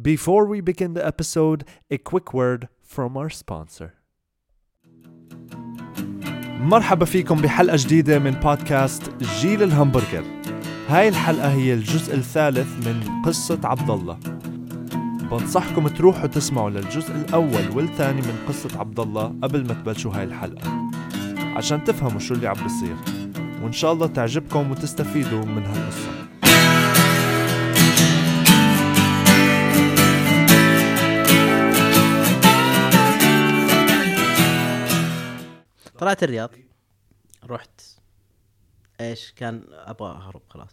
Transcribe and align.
Before 0.00 0.46
we 0.46 0.62
begin 0.62 0.94
the 0.94 1.06
episode, 1.06 1.64
a 1.90 1.98
quick 1.98 2.32
word 2.32 2.68
from 2.82 3.14
our 3.16 3.28
sponsor. 3.28 3.92
مرحبا 6.60 7.04
فيكم 7.04 7.42
بحلقة 7.42 7.76
جديدة 7.76 8.18
من 8.18 8.30
بودكاست 8.30 9.10
جيل 9.40 9.62
الهمبرجر. 9.62 10.24
هاي 10.88 11.08
الحلقة 11.08 11.52
هي 11.52 11.74
الجزء 11.74 12.14
الثالث 12.14 12.86
من 12.86 13.22
قصة 13.24 13.60
عبد 13.64 13.90
الله. 13.90 14.18
بنصحكم 15.30 15.88
تروحوا 15.88 16.26
تسمعوا 16.26 16.70
للجزء 16.70 17.14
الأول 17.14 17.68
والثاني 17.74 18.20
من 18.20 18.44
قصة 18.48 18.80
عبد 18.80 19.00
الله 19.00 19.34
قبل 19.42 19.66
ما 19.66 19.74
تبلشوا 19.74 20.12
هاي 20.14 20.24
الحلقة 20.24 20.90
عشان 21.56 21.84
تفهموا 21.84 22.18
شو 22.20 22.34
اللي 22.34 22.46
عم 22.46 22.56
بيصير 22.62 22.96
وإن 23.62 23.72
شاء 23.72 23.92
الله 23.92 24.06
تعجبكم 24.06 24.70
وتستفيدوا 24.70 25.44
من 25.44 25.62
هالقصة 25.66 26.21
طلعت 36.02 36.22
الرياض. 36.22 36.50
رحت. 37.44 37.80
إيش 39.00 39.32
كان 39.32 39.64
أبغى 39.70 40.10
أهرب 40.10 40.42
خلاص. 40.48 40.70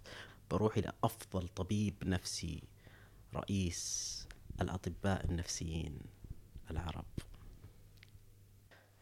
بروح 0.52 0.78
إلى 0.78 0.92
أفضل 1.04 1.48
طبيب 1.48 1.96
نفسي 2.04 2.64
رئيس 3.36 4.28
الأطباء 4.62 5.26
النفسيين 5.26 6.00
العرب. 6.72 7.06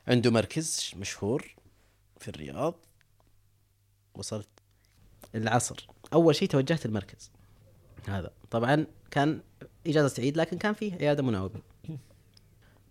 عنده 0.08 0.32
مركز 0.32 0.92
مشهور 0.96 1.56
في 2.18 2.28
الرياض. 2.28 2.86
وصلت 4.14 4.50
العصر. 5.36 5.88
أول 6.14 6.36
شيء 6.36 6.48
توجهت 6.50 6.86
المركز. 6.86 7.32
هذا. 8.08 8.32
طبعا 8.52 8.88
كان 9.12 9.42
إجازة 9.88 10.24
عيد 10.24 10.38
لكن 10.38 10.58
كان 10.58 10.74
فيه 10.74 10.94
عيادة 10.94 11.24
مناوبة. 11.24 11.62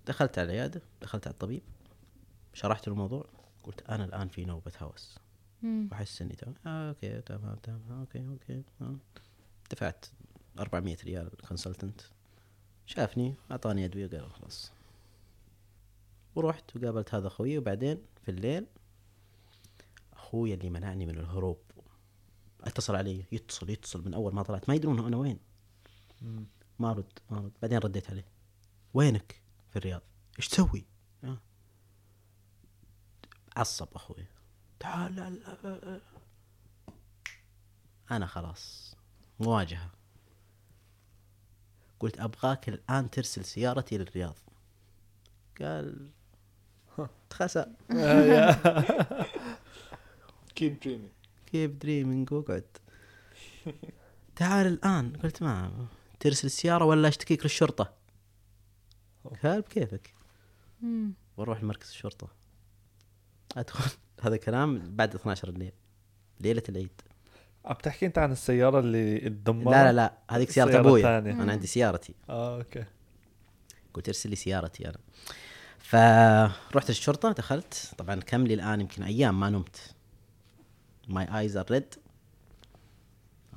دخلت 0.06 0.38
على 0.38 0.46
العيادة 0.46 0.82
دخلت 1.02 1.26
على 1.26 1.32
الطبيب. 1.32 1.62
شرحت 2.56 2.88
له 2.88 2.94
الموضوع 2.94 3.24
قلت 3.64 3.82
أنا 3.90 4.04
الآن 4.04 4.28
في 4.28 4.44
نوبة 4.44 4.72
هوس. 4.82 5.18
وأحس 5.62 6.22
إني 6.22 6.34
تمام 6.34 6.54
آه 6.66 6.88
okay 6.88 7.20
تمام 7.20 7.56
تمام 7.56 7.82
آه 7.90 8.00
okay 8.00 8.28
okay 8.28 8.62
آه. 8.80 8.96
دفعت 9.70 10.06
400 10.58 10.96
ريال 11.04 11.30
consultant 11.48 12.00
شافني 12.86 13.34
أعطاني 13.50 13.84
أدوية 13.84 14.08
قال 14.08 14.30
خلاص. 14.30 14.72
ورحت 16.34 16.76
وقابلت 16.76 17.14
هذا 17.14 17.26
أخوي 17.26 17.58
وبعدين 17.58 17.98
في 18.22 18.30
الليل 18.30 18.66
أخوي 20.12 20.54
اللي 20.54 20.70
منعني 20.70 21.06
من 21.06 21.18
الهروب. 21.18 21.58
اتصل 22.60 22.96
علي 22.96 23.24
يتصل 23.32 23.70
يتصل 23.70 24.04
من 24.04 24.14
أول 24.14 24.34
ما 24.34 24.42
طلعت. 24.42 24.68
ما 24.68 24.74
يدرون 24.74 25.06
أنا 25.06 25.16
وين. 25.16 25.38
ما 26.78 26.92
رد 26.92 27.18
ما 27.30 27.38
رد. 27.38 27.52
بعدين 27.62 27.78
رديت 27.78 28.10
عليه. 28.10 28.26
وينك 28.94 29.42
في 29.70 29.76
الرياض؟ 29.76 30.02
إيش 30.38 30.48
تسوي؟ 30.48 30.84
آه. 31.24 31.38
عصب 33.56 33.88
أخوي. 33.94 34.26
تعال 34.80 35.16
لا 35.16 35.30
لا 35.30 35.56
لا 35.64 35.68
لا. 35.68 36.00
أنا 38.10 38.26
خلاص 38.26 38.96
مواجهة. 39.40 39.90
قلت 42.00 42.20
أبغاك 42.20 42.68
الآن 42.68 43.10
ترسل 43.10 43.44
سيارتي 43.44 43.98
للرياض. 43.98 44.36
قال 45.60 46.10
تخسى 47.30 47.66
keep 50.54 50.80
dreaming 50.80 51.10
keep 51.46 51.70
dreaming 51.70 52.32
واقعد 52.32 52.64
تعال 54.36 54.66
الآن. 54.66 55.16
قلت 55.16 55.42
ما 55.42 55.86
ترسل 56.20 56.46
السيارة 56.46 56.84
ولا 56.84 57.08
أشتكيك 57.08 57.42
للشرطة. 57.42 57.94
قال 59.42 59.60
بكيفك. 59.60 60.14
وأروح 61.36 61.62
لمركز 61.62 61.88
الشرطة. 61.88 62.28
أدخل. 63.56 63.90
هذا 64.24 64.36
كلام 64.36 64.96
بعد 64.96 65.14
12 65.14 65.48
الليل. 65.48 65.72
ليلة 66.40 66.62
العيد. 66.68 67.00
عم 67.64 67.74
تحكي 67.74 68.06
أنت 68.06 68.18
عن 68.18 68.32
السيارة 68.32 68.80
اللي 68.80 69.18
تدمرت؟ 69.18 69.74
لا 69.74 69.84
لا 69.84 69.92
لا. 69.92 70.18
هذيك 70.30 70.50
سيارة 70.50 70.80
أبويا. 70.80 71.18
الثانية. 71.18 71.42
أنا 71.42 71.52
عندي 71.52 71.66
سيارتي. 71.66 72.14
آه 72.30 72.58
okay. 72.58 72.84
قلت 73.94 74.08
ارسل 74.08 74.30
لي 74.30 74.36
سيارتي 74.36 74.88
أنا. 74.88 74.98
فرحت 75.78 76.90
الشرطة 76.90 77.32
دخلت. 77.32 77.94
طبعا 77.98 78.20
كم 78.20 78.46
لي 78.46 78.54
الآن؟ 78.54 78.80
يمكن 78.80 79.02
أيام 79.02 79.40
ما 79.40 79.50
نمت. 79.50 79.94
my 81.08 81.38
eyes 81.38 81.56
are 81.56 81.66
red 81.70 81.94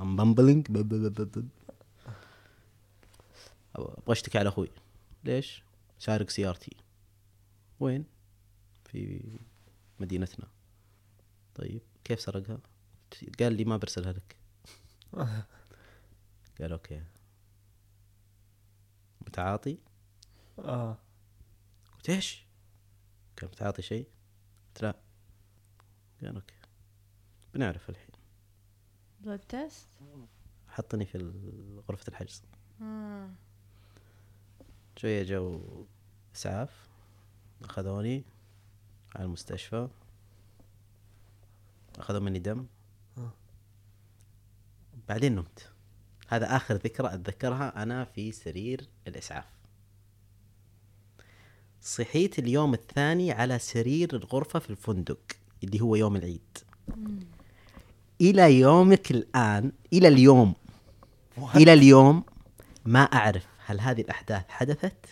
I'm 0.02 0.16
mumbling 0.16 0.68
أبغى 3.76 3.96
أشتكي 4.08 4.38
على 4.38 4.50
أخوي. 4.50 4.72
ليش؟ 5.24 5.64
سارق 6.00 6.30
سيارتي. 6.30 6.76
وين؟ 7.80 8.06
في 8.86 9.22
مدينتنا. 10.00 10.48
طيب 11.56 11.82
كيف 12.04 12.22
سرقها؟ 12.22 12.60
قال 13.40 13.54
لي 13.54 13.66
ما 13.66 13.78
برسلها 13.78 14.14
لك. 14.14 14.36
قال 16.62 16.72
okay. 16.72 17.04
متعاطي؟ 19.22 19.78
آه. 20.60 20.98
قلت 21.96 22.10
إيش؟ 22.10 22.44
كان 23.36 23.50
متعاطي 23.50 23.82
شيء؟ 23.82 24.08
قلت 24.68 24.84
لا. 24.84 24.96
قال 26.22 26.36
okay. 26.36 26.56
بنعرف 27.54 27.90
الحين. 27.90 28.10
blood 29.22 29.40
test 29.40 29.88
حطني 30.68 31.06
في 31.06 31.18
غرفة 31.90 32.06
الحجز. 32.08 32.44
شوية 34.96 35.24
جو 35.24 35.62
إسعاف. 36.36 36.90
أخذوني. 37.64 38.24
على 39.16 39.26
المستشفى. 39.26 39.88
أخذوا 41.98 42.20
مني 42.20 42.40
دم. 42.40 42.66
بعدين 45.10 45.36
نمت. 45.36 45.72
هذا 46.28 46.56
آخر 46.56 46.76
ذكرى 46.76 47.14
أتذكرها 47.14 47.84
أنا 47.84 48.06
في 48.06 48.32
سرير 48.32 48.88
الإسعاف. 49.08 49.46
صحيت 51.82 52.40
اليوم 52.40 52.74
الثاني 52.74 53.32
على 53.32 53.60
سرير 53.60 54.16
الغرفة 54.16 54.60
في 54.60 54.70
الفندق 54.70 55.20
اللي 55.64 55.82
هو 55.82 55.96
يوم 55.96 56.16
العيد. 56.16 56.58
إلى 58.22 58.60
يومك 58.60 59.12
الآن 59.12 59.72
إلى 59.94 60.08
اليوم 60.08 60.54
إلى 61.56 61.74
اليوم 61.74 62.24
ما 62.86 63.00
أعرف 63.00 63.48
هل 63.66 63.80
هذه 63.80 64.02
الأحداث 64.02 64.50
حدثت 64.50 65.06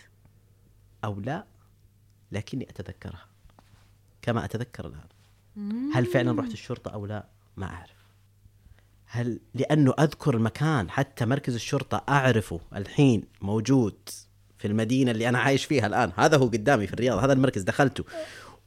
أو 1.04 1.20
لا 1.20 1.46
لكني 2.32 2.70
أتذكرها. 2.70 3.27
كما 4.22 4.44
أتذكر 4.44 4.86
الآن. 4.86 5.08
هل 5.94 6.06
فعلا 6.06 6.40
رحت 6.40 6.52
الشرطة 6.52 6.90
أو 6.90 7.06
لا؟ 7.06 7.26
ما 7.56 7.66
أعرف. 7.66 7.98
هل 9.06 9.40
لأنه 9.54 9.94
أذكر 10.00 10.36
المكان 10.36 10.90
حتى 10.90 11.26
مركز 11.26 11.54
الشرطة 11.54 12.04
أعرفه 12.08 12.60
الحين 12.76 13.22
موجود 13.40 13.94
في 14.58 14.68
المدينة 14.68 15.10
اللي 15.10 15.28
أنا 15.28 15.38
عايش 15.38 15.64
فيها 15.64 15.86
الآن. 15.86 16.12
هذا 16.16 16.36
هو 16.36 16.46
قدامي 16.46 16.86
في 16.86 16.92
الرياض 16.94 17.18
هذا 17.18 17.32
المركز 17.32 17.62
دخلته. 17.62 18.04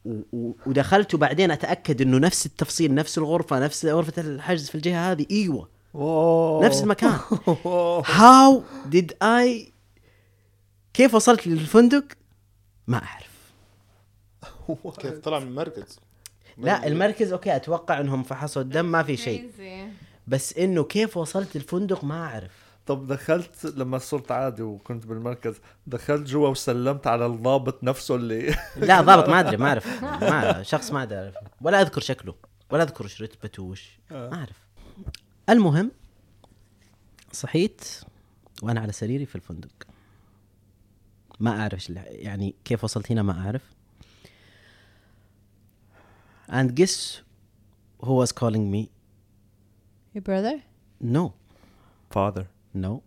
و- 0.06 0.52
ودخلت 0.66 1.14
وبعدين 1.14 1.52
أتأكد 1.52 2.02
أنه 2.02 2.18
نفس 2.18 2.46
التفصيل 2.46 2.94
نفس 2.96 3.18
الغرفة 3.18 3.60
نفس 3.60 3.86
غرفة 3.86 4.22
الحجز 4.22 4.70
في 4.70 4.76
الجهة 4.76 5.12
هذه. 5.12 5.26
إيوه. 5.32 5.70
wow 5.94 6.64
نفس 6.64 6.84
المكان. 6.84 7.20
how 8.06 8.64
did 8.86 9.14
I 9.24 9.74
كيف 10.94 11.16
وصلت 11.16 11.48
للفندق؟ 11.48 12.06
ما 12.88 13.04
أعرف. 13.04 13.31
كيف 15.00 15.20
طلع 15.20 15.40
من 15.40 15.48
المركز 15.48 16.00
لا 16.58 16.88
المركز 16.88 17.32
okay 17.32 17.56
أتوقع 17.56 18.00
إنهم 18.00 18.24
فحصوا 18.24 18.62
الدم 18.62 18.86
ما 18.86 19.04
في 19.04 19.18
شيء. 19.18 19.52
بس 20.28 20.58
إنه 20.58 20.84
كيف 20.84 21.18
وصلت 21.18 21.56
الفندق 21.56 22.04
ما 22.04 22.26
أعرف. 22.26 22.52
طب 22.86 23.08
دخلت 23.08 23.66
لما 23.66 23.98
صرت 23.98 24.32
عادي 24.32 24.62
وكنت 24.62 25.06
بالمركز 25.06 25.56
دخلت 25.88 26.28
جوا 26.28 26.50
وسلمت 26.50 27.08
على 27.08 27.26
الضابط 27.26 27.84
نفسه 27.84 28.16
اللي 28.16 28.56
لا 28.78 29.02
ضابط 29.02 29.29
ما 29.29 29.40
أدري 29.40 29.58
ما 29.58 29.68
أعرف. 29.68 30.03
ما 30.03 30.64
شخص 30.64 30.91
ما 30.91 31.03
أدري. 31.03 31.20
أعرف. 31.20 31.35
ولا 31.62 31.82
أذكر 31.82 32.02
شكله 32.02 32.35
ولا 32.70 32.84
أذكر 32.84 33.03
إيش 33.03 33.22
رتبته 33.22 33.64
وش 33.64 34.00
ما 34.12 34.34
أعرف. 34.34 34.68
المهم 35.50 35.91
صحيت 37.32 37.82
وأنا 38.64 38.79
على 38.79 38.91
سريري 38.91 39.26
في 39.26 39.35
الفندق. 39.35 39.88
ما 41.40 41.62
أعرف 41.62 41.90
يعني 41.90 42.56
كيف 42.66 42.84
وصلت 42.84 43.12
هنا 43.12 43.22
ما 43.22 43.46
أعرف. 43.46 43.62
and 46.51 46.75
guess 46.81 46.97
who 48.07 48.15
was 48.22 48.31
calling 48.33 48.65
me 48.75 48.83
Your 50.15 50.22
brother? 50.31 50.54
no 51.16 51.25
father 52.15 52.45
no 52.75 53.01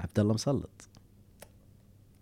عبد 0.00 0.18
الله 0.18 0.34
مسلط 0.34 0.88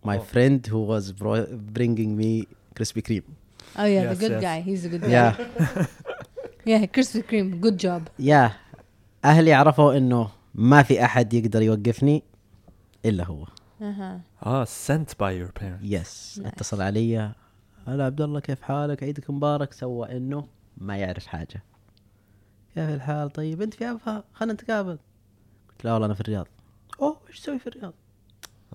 my 0.06 0.19
friend 0.19 0.67
who 0.67 0.81
was 0.93 1.12
bro- 1.12 1.46
bringing 1.79 2.17
me 2.17 2.46
Krispy 2.79 3.02
Kreme 3.08 3.31
Oh 3.76 3.84
yeah, 3.84 4.02
Yes, 4.05 4.19
the 4.19 4.20
good 4.23 4.32
yes. 4.37 4.43
guy. 4.49 4.58
He's 4.69 4.82
a 4.84 4.88
good 4.93 5.02
guy. 5.02 5.11
yeah 5.19 5.32
Yeah, 6.70 6.82
Krispy 6.94 7.23
Kreme. 7.29 7.50
Good 7.61 7.79
job. 7.79 8.02
يا 8.19 8.52
اهلي 9.25 9.52
عرفوا 9.52 9.96
انه 9.96 10.31
ما 10.55 10.82
في 10.82 11.05
احد 11.05 11.34
يقدر 11.34 11.62
يوقفني 11.62 12.23
الا 13.05 13.25
هو 13.25 13.46
اها 13.82 14.20
اه 14.46 14.64
sent 14.64 15.08
by 15.23 15.32
your 15.43 15.62
parents 15.62 15.82
يس 15.82 16.40
Nice. 16.43 16.46
اتصل 16.46 16.82
علي 16.82 17.32
هلا 17.88 18.06
عبد 18.06 18.22
الله 18.22 18.39
كيف 18.39 18.62
حالك؟ 18.62 19.04
عيدك 19.04 19.30
مبارك 19.30 19.74
سوى 19.74 20.18
إنه؟ 20.18 20.48
ما 20.78 20.98
يعرف 20.98 21.25
حاجة. 21.28 21.63
كيف 22.75 22.89
الحال؟ 22.89 23.30
طيب 23.30 23.62
أنت 23.62 23.74
في 23.74 23.86
عفا 23.86 24.24
خلينا 24.34 24.54
نتقابل. 24.54 24.98
قلت 25.69 25.86
لا 25.86 25.94
والله 25.94 26.06
أنا 26.06 26.13
في 26.13 26.22
الرياض. 26.22 26.48
أوه 27.01 27.18
إيش 27.30 27.39
تسوي 27.39 27.60
في 27.60 27.68
الرياض؟ 27.68 27.94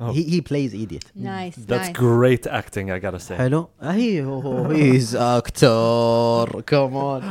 Oh. 0.01 0.03
he 0.05 0.33
he 0.35 0.41
plays 0.41 0.75
it 0.75 1.05
nice 1.17 1.55
That's 1.55 1.71
nice 1.71 1.91
great 1.97 2.49
acting 2.51 2.89
I 2.89 3.05
gotta 3.05 3.29
say. 3.29 3.33
حلو. 3.33 3.69
he 3.83 4.25
هو 4.25 4.65
he's 4.71 5.17
actor 5.17 6.61
كمان 6.67 7.23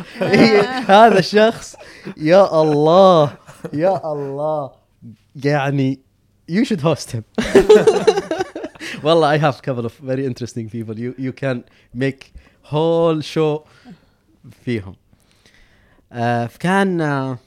هذا 0.87 1.19
الشخص 1.19 1.75
يا 2.17 2.61
الله 2.61 3.33
يا 3.73 4.11
الله. 4.13 4.71
يعني 5.35 5.99
you 6.51 6.65
should 6.65 6.81
host 6.81 7.11
him. 7.11 7.23
والله 9.03 9.37
I 9.37 9.41
have 9.41 9.61
couple 9.61 9.85
of 9.85 9.93
very 9.99 10.25
interesting 10.25 10.69
people. 10.69 10.95
You 10.97 11.13
you 11.17 11.33
can 11.33 11.63
make 11.95 12.33
whole 12.71 13.21
show 13.21 13.67
فيهم. 14.65 14.95
آه 16.11 16.45
فكان 16.47 17.01
آه 17.01 17.37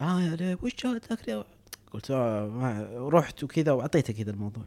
آه 0.00 0.58
وش 0.62 0.84
يا- 1.28 1.44
قلت 1.92 2.10
آه 2.10 3.08
رحت 3.12 3.44
وكذا 3.44 3.72
وأعطيته 3.72 4.12
كذا 4.12 4.30
الموضوع. 4.30 4.64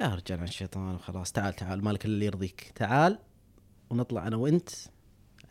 يا 0.00 0.06
رجال 0.14 0.38
عن 0.38 0.44
الشيطان 0.44 0.94
وخلاص 0.94 1.32
تعال 1.32 1.54
تعال 1.56 1.84
مالك 1.84 2.04
اللي 2.04 2.26
يرضيك. 2.26 2.72
تعال 2.74 3.18
ونطلع 3.90 4.26
أنا 4.26 4.36
وأنت 4.36 4.68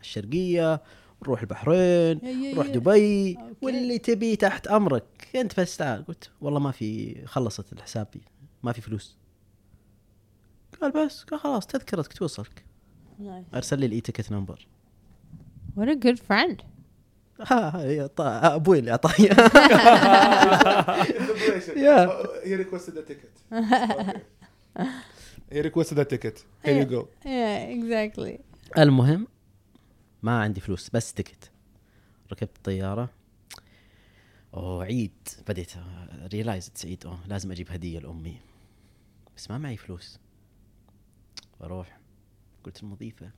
الشرقية 0.00 0.82
نروح 1.22 1.40
البحرين 1.40 2.20
نروح. 2.52 2.66
دبي. 2.66 3.36
أوكي. 3.36 3.54
واللي 3.62 3.98
تبي 3.98 4.36
تحت 4.36 4.66
أمرك. 4.66 5.04
أنت 5.36 5.60
بس 5.60 5.76
تعال. 5.76 6.04
قلت 6.06 6.30
والله 6.40 6.60
ما 6.60 6.70
في 6.70 7.16
خلصت 7.26 7.72
الحساب 7.72 8.06
ما 8.62 8.72
في 8.72 8.80
فلوس. 8.80 9.17
قال 10.80 10.90
بس 10.92 11.22
قال 11.24 11.40
خلاص 11.40 11.66
تذكرتك 11.66 12.12
توصلك 12.12 12.64
أرسل 13.54 13.78
لي 13.80 13.86
ال 13.86 14.00
e-ticket 14.00 14.32
number 14.32 14.66
What 15.78 15.88
a 15.88 15.94
good 16.06 16.18
friend. 16.18 16.62
ها 17.50 17.70
ها 17.76 18.06
طا- 18.06 18.20
أبوي 18.54 18.78
اللي 18.78 18.90
أعطاني 18.90 19.28
Yeah. 21.88 22.06
he 22.44 22.54
requested 22.64 22.96
a 22.96 23.02
ticket. 23.10 23.34
Okay. 23.52 24.20
He 25.54 25.60
requested 25.68 25.98
a 25.98 26.04
ticket. 26.04 26.36
Here 26.64 26.78
you 26.82 26.86
go. 26.96 27.08
Yeah, 27.24 27.68
exactly. 27.78 28.40
المهم 28.78 29.26
ما 30.22 30.40
عندي 30.40 30.60
فلوس 30.60 30.90
بس 30.90 31.12
ticket 31.14 31.50
ركبت 32.32 32.56
الطياره 32.56 33.10
أوه 34.54 34.84
عيد 34.84 35.12
بديت 35.48 35.72
realize 36.32 36.72
عيد 36.84 37.06
أوه 37.06 37.18
لازم 37.26 37.50
أجيب 37.52 37.70
هدية 37.72 37.98
لأمي 37.98 38.36
بس 39.36 39.50
ما 39.50 39.58
معي 39.58 39.76
فلوس 39.76 40.18
بروح. 41.60 41.98
قلت 42.64 42.82
المضيفة. 42.82 43.30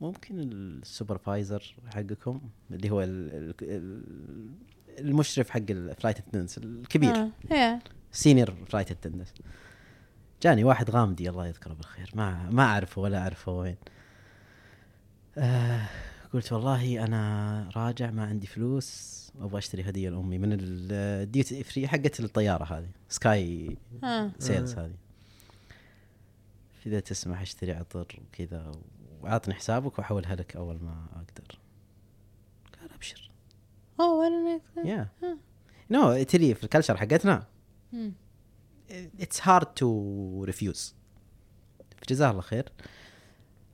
ممكن 0.00 0.38
ال 0.40 0.52
supervisor 0.52 1.74
حقكم 1.94 2.40
اللي 2.70 2.90
هو 2.90 3.02
ال- 3.02 3.30
ال- 3.34 3.54
ال- 3.62 4.50
المشرف 4.98 5.50
حق 5.50 5.60
ال 5.70 5.77
flight 5.77 6.18
attendants 6.18 6.58
الكبير. 6.58 7.14
yeah. 7.48 7.78
senior 8.12 8.54
flight 8.68 8.90
attendant 8.90 9.34
جاني 10.42 10.64
واحد 10.64 10.90
غامدي 10.90 11.30
الله 11.30 11.46
يذكره 11.46 11.72
بالخير. 11.74 12.10
ما 12.14 12.50
ما 12.50 12.62
أعرفه 12.62 13.02
ولا 13.02 13.18
أعرفه 13.18 13.52
وين. 13.52 13.76
آه 15.38 15.88
قلت 16.34 16.52
والله 16.52 17.04
أنا 17.04 17.70
راجع 17.76 18.10
ما 18.10 18.24
عندي 18.24 18.46
فلوس 18.46 19.16
أبغى 19.40 19.58
أشتري 19.58 19.82
هدية 19.88 20.10
لأمي 20.10 20.38
من 20.38 20.56
ال 20.60 20.80
duty 20.80 21.62
free 21.64 21.88
حقت 21.88 22.20
الطيارة 22.20 22.64
هذه. 22.64 22.88
sky 23.08 23.76
ها 24.02 24.32
sales 24.38 24.74
هذه. 24.74 24.94
اذا 26.86 27.00
تسمح 27.00 27.40
اشتري 27.40 27.72
عطر 27.72 28.20
وكذا 28.28 28.72
واعطني 29.20 29.54
حسابك 29.54 29.98
واحولها 29.98 30.34
لك 30.34 30.56
أول 30.56 30.78
ما 30.82 31.06
أقدر. 31.12 31.58
قال 32.80 32.92
أبشر. 32.92 33.30
Guy. 34.00 34.86
you 34.86 35.08
know 35.90 36.22
ترى 36.22 36.54
في 36.54 36.64
ال 36.64 36.68
culture 36.68 36.96
حقتنا. 36.96 37.46
it's 39.20 39.48
hard 39.48 39.66
to 39.66 40.44
refuse 40.44 40.94
جزاه 42.08 42.30
الله 42.30 42.42
خير. 42.42 42.72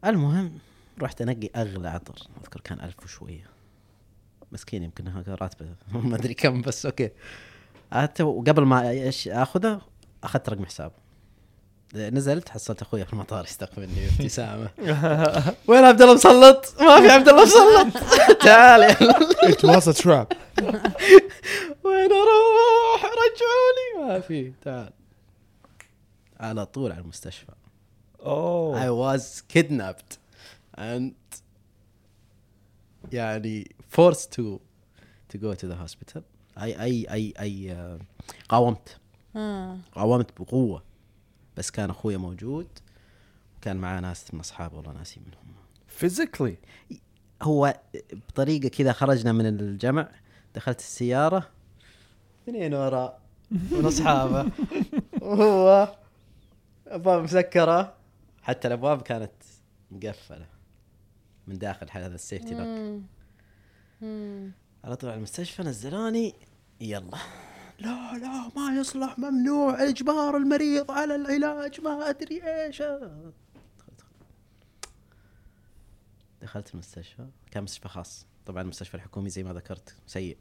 المهم 0.05 0.59
رحت 1.01 1.23
أنقي 1.23 1.51
أغلى 1.57 1.89
عطر. 1.89 2.19
أذكر 2.41 2.61
كان 2.61 2.81
ألف 2.81 3.05
وشوية. 3.05 3.47
مسكين 4.53 4.83
يمكن 4.83 5.09
هذا 5.09 5.35
راتبه. 5.35 5.77
ما 6.09 6.17
أدري 6.17 6.35
كم 6.35 6.63
بس 6.63 6.87
أوكي. 6.87 7.11
وقبل 8.21 8.63
ما 8.63 8.91
إيش 8.91 9.29
أخذه 9.29 9.81
أخذت 10.25 10.49
رقم 10.49 10.65
حسابه. 10.65 10.95
نزلت 11.95 12.49
حصلت 12.49 12.83
أخوي 12.83 13.05
في 13.05 13.13
المطار 13.13 13.45
يستقبلني 13.45 14.09
بابتسامه 14.09 14.71
وين 15.69 15.85
عبد 15.85 16.03
الله 16.03 16.15
مسلط؟ 16.15 16.75
ما 16.81 17.01
في 17.01 17.09
عبد 17.11 17.29
الله 17.29 17.43
مسلط. 17.43 17.97
تعال. 18.45 18.95
Was 19.63 19.87
a 19.87 20.03
trap. 20.03 20.37
وين 21.85 22.11
أروح؟ 22.13 23.05
رجعوني. 23.05 24.09
ما 24.09 24.21
في. 24.21 24.53
تعال. 24.63 24.91
على 26.41 26.67
طول 26.67 26.93
على 26.93 27.01
المستشفى. 27.01 27.53
Oh. 28.21 28.75
I 28.75 28.91
was 28.91 29.43
kidnapped 29.55 30.17
and 30.79 31.13
يعني 33.13 33.75
forced 33.97 34.31
to 34.37 34.61
to 35.33 35.39
go 35.39 35.55
to 35.55 35.67
the 35.67 35.77
hospital. 35.87 36.21
اي 36.59 36.83
اي 36.83 37.07
اي 37.11 37.35
اي 37.41 37.73
آه، 37.73 37.99
قاومت. 38.49 38.97
Ah. 39.35 39.39
قاومت 39.95 40.41
بقوة. 40.41 40.92
بس 41.63 41.71
كان 41.71 41.91
أخوي 41.91 42.17
موجود 42.17 42.67
وكان 43.57 43.77
معاه 43.77 44.01
ناس 44.01 44.35
من 44.35 44.41
أصحابه 44.41 44.77
والله 44.77 44.93
ناسي 44.93 45.21
منهم. 45.21 45.55
Physically. 46.01 46.57
هو 47.43 47.81
بطريقة 48.29 48.69
كذا 48.69 48.93
خرجنا 48.93 49.33
من 49.33 49.47
الجمع 49.47 50.09
دخلت 50.55 50.79
السيارة 50.79 51.51
اثنين 52.43 52.75
وراء 52.75 53.21
من 53.51 53.85
أصحابه. 53.85 54.51
وهو 55.21 55.97
أبواب 56.87 57.23
مسكرة 57.23 57.97
حتى 58.43 58.69
الأبواب 58.69 59.03
كانت 59.03 59.33
مقفلة 59.91 60.47
من 61.47 61.59
داخل 61.59 61.87
هذا 61.91 62.15
السيفتي 62.15 62.55
لوك. 62.55 63.03
على 64.85 64.97
طول 64.97 65.11
على 65.11 65.17
المستشفى 65.17 65.63
نزلوني 65.63 66.35
يلا. 66.81 67.19
لا 67.83 68.19
لا 68.19 68.49
ما 68.57 68.77
يصلح 68.81 69.19
ممنوع. 69.19 69.89
إجبار 69.89 70.37
المريض 70.37 70.91
على 70.91 71.15
العلاج 71.17 71.81
ما 71.81 72.09
أدري 72.11 72.43
إيش. 72.65 72.83
دخلت 72.83 74.05
دخلت 76.43 76.75
المستشفى. 76.75 77.27
كان 77.51 77.63
مستشفى 77.65 77.89
خاص. 77.89 78.27
طبعا 78.47 78.63
المستشفى 78.63 78.95
الحكومي 78.95 79.29
زي 79.31 79.43
ما 79.43 79.53
ذكرت 79.53 79.97
سيء. 80.07 80.37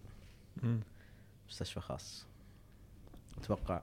مستشفى 1.49 1.79
خاص. 1.79 2.25
أتوقع 3.37 3.81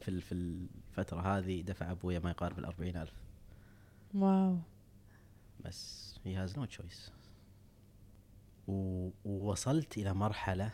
في 0.00 0.08
ال- 0.08 0.22
في 0.22 0.32
الفترة 0.32 1.20
هذه 1.38 1.62
دفع 1.62 1.90
أبويا 1.90 2.18
ما 2.18 2.30
يقارب 2.30 2.58
الأربعين 2.58 2.96
ألف. 2.96 3.12
Wow. 4.14 4.58
بس 5.64 6.14
he 6.24 6.28
has 6.28 6.56
no 6.58 6.62
choice. 6.76 7.10
و- 8.68 9.10
ووصلت 9.24 9.98
إلى 9.98 10.14
مرحلة 10.14 10.70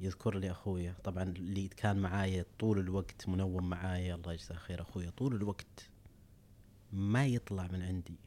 يذكر 0.00 0.38
لي 0.38 0.50
أخويا 0.50 0.94
طبعا 1.04 1.22
اللي 1.22 1.68
كان 1.68 1.98
معايا 1.98 2.44
طول 2.58 2.78
الوقت 2.78 3.28
منوم 3.28 3.68
معايا 3.70 4.14
الله 4.14 4.32
يجزاه 4.32 4.56
خير 4.56 4.82
أخويا 4.82 5.10
طول 5.10 5.34
الوقت 5.34 5.88
ما 6.92 7.26
يطلع 7.26 7.68
من 7.72 7.82
عندي. 7.82 8.18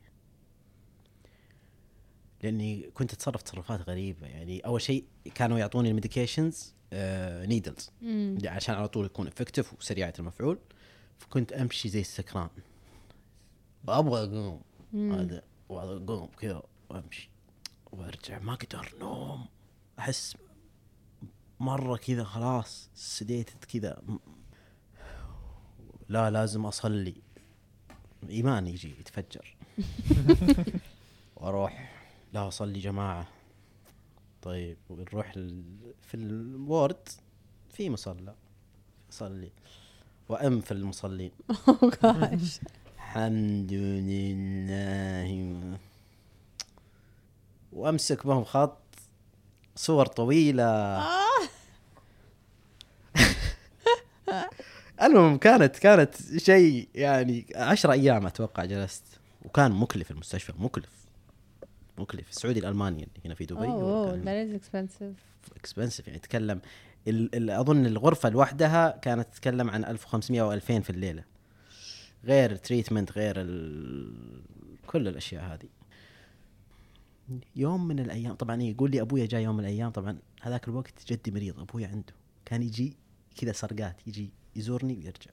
لأني 2.43 2.91
كنت 2.93 3.13
أتصرف 3.13 3.41
تصرفات 3.41 3.81
غريبة. 3.89 4.27
يعني 4.27 4.59
أول 4.59 4.81
شيء 4.81 5.05
كانوا 5.35 5.59
يعطوني 5.59 5.89
ال 5.89 5.96
medications 5.96 6.73
needles 7.45 7.89
Hmm. 8.01 8.47
عشان 8.47 8.75
على 8.75 8.87
طول 8.87 9.05
يكون 9.05 9.27
effective 9.27 9.73
وسريعة 9.73 10.13
المفعول. 10.19 10.59
فكنت 11.19 11.53
أمشي 11.53 11.89
زي 11.89 12.01
السكران. 12.01 12.49
أبغى 13.87 14.23
أقوم. 14.23 14.61
هذا 14.93 15.43
وأبغى 15.69 16.03
أقوم 16.03 16.27
كذا 16.27 16.63
وأمشي. 16.89 17.29
وأرجع 17.91 18.39
ما 18.39 18.53
أقدر 18.53 18.93
نوم. 18.99 19.45
أحس 19.99 20.37
مرة 21.63 21.97
كذا 21.97 22.23
خلاص 22.23 22.89
سديتت 22.95 23.65
كذا. 23.65 24.01
لا 26.09 26.29
لازم 26.31 26.65
أصلي. 26.65 27.15
إيمان 28.29 28.67
يجي 28.67 28.95
يتفجر. 28.99 29.55
وأروح. 31.35 31.93
لا 32.33 32.47
أصلي 32.47 32.79
جماعة. 32.79 33.27
طيب 34.41 34.77
ونروح 34.89 35.31
في 36.01 36.13
الوورد. 36.13 37.09
في 37.73 37.89
مصلى. 37.89 38.35
أصلي. 39.11 39.51
وأم 40.29 40.61
في 40.61 40.71
المصلين. 40.71 41.31
Oh. 41.51 42.05
الحمد 42.95 43.73
لله. 43.73 45.29
وأمسك 47.73 48.27
بهم 48.27 48.43
خط 48.43 48.79
صور 49.75 50.05
طويلة. 50.05 51.03
المهم 55.03 55.37
كانت 55.37 55.79
كانت 55.79 56.15
شيء 56.37 56.89
يعني 56.95 57.45
عشرة 57.55 57.91
أيام 57.91 58.25
أتوقع 58.25 58.65
جلست. 58.65 59.03
وكان 59.45 59.71
مكلف 59.71 60.11
المستشفى 60.11 60.53
مكلف. 60.59 61.05
مكلف. 61.97 62.29
السعودي 62.29 62.59
الألماني 62.59 63.03
اللي 63.03 63.25
هنا 63.25 63.35
في 63.35 63.45
دبي. 63.45 63.65
أوه 63.65 64.15
is 64.23 64.59
expensive. 64.59 65.15
expensive 65.55 66.07
يعني. 66.07 66.19
تتكلم 66.19 66.61
ال 67.07 67.35
ال 67.35 67.49
أظن 67.49 67.85
الغرفة 67.85 68.29
لوحدها 68.29 68.99
كانت 69.01 69.27
تتكلم 69.33 69.69
عن 69.69 69.85
1500 69.85 70.41
أو 70.41 70.53
2000 70.53 70.79
في 70.79 70.89
الليلة. 70.89 71.23
غير 72.25 72.55
treatment 72.55 73.11
غير 73.11 73.35
ال 73.37 74.41
كل 74.87 75.07
الأشياء 75.07 75.43
هذه. 75.43 75.69
يوم 77.55 77.87
من 77.87 77.99
الأيام 77.99 78.33
طبعا 78.33 78.61
يقول 78.61 78.91
لي 78.91 79.01
أبويا 79.01 79.25
جاء 79.25 79.41
يوم 79.41 79.57
من 79.57 79.63
الأيام 79.63 79.91
طبعا 79.91 80.17
هذاك 80.41 80.67
الوقت 80.67 81.11
جدي 81.11 81.31
مريض 81.31 81.59
أبويا 81.59 81.87
عنده. 81.87 82.13
كان 82.45 82.63
يجي 82.63 82.97
كذا 83.37 83.51
سرقات 83.51 84.07
يجي 84.07 84.29
يزورني 84.55 84.97
ويرجع. 84.97 85.31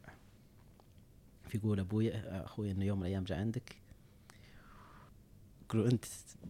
فيقول 1.48 1.80
ابويا 1.80 2.44
أخوي 2.44 2.70
إنه 2.70 2.84
يوم 2.84 2.98
من 2.98 3.06
الأيام 3.06 3.24
جاء 3.24 3.38
عندك. 3.38 3.76
يقولوا 5.62 5.90
أنت 5.90 6.04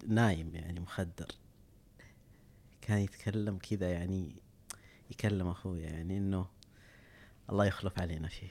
نايم 0.07 0.55
يعني 0.55 0.81
مخدر. 0.81 1.29
كان 2.81 2.99
يتكلم 2.99 3.59
كذا 3.59 3.91
يعني 3.91 4.35
يكلم 5.11 5.49
أخوي 5.49 5.83
يعني 5.83 6.17
إنه 6.17 6.47
الله 7.51 7.65
يخلف 7.65 7.99
علينا 7.99 8.29
فيه. 8.29 8.51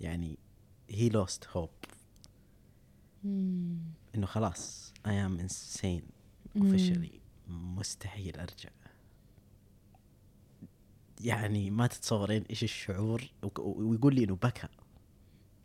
يعني 0.00 0.38
he 0.90 1.10
lost 1.12 1.44
hope. 1.54 1.88
إنه 4.14 4.26
خلاص 4.26 4.92
I 5.08 5.10
am 5.10 5.40
insane. 5.40 6.02
officially 6.58 7.18
مستحيل 7.48 8.40
أرجع. 8.40 8.70
يعني 11.22 11.70
ما 11.70 11.86
تتصورين 11.86 12.44
إيش 12.50 12.62
الشعور 12.62 13.30
ويقول 13.58 14.14
لي 14.14 14.24
إنه 14.24 14.36
بكى. 14.36 14.68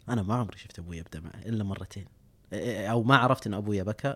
أنا 0.09 0.23
ما 0.23 0.35
عمري 0.35 0.57
شفت 0.57 0.79
أبوي 0.79 1.01
بدمع 1.01 1.31
إلا 1.45 1.63
مرتين. 1.63 2.05
أو 2.53 3.03
ما 3.03 3.17
عرفت 3.17 3.47
إن 3.47 3.53
أبويا 3.53 3.83
بكى. 3.83 4.15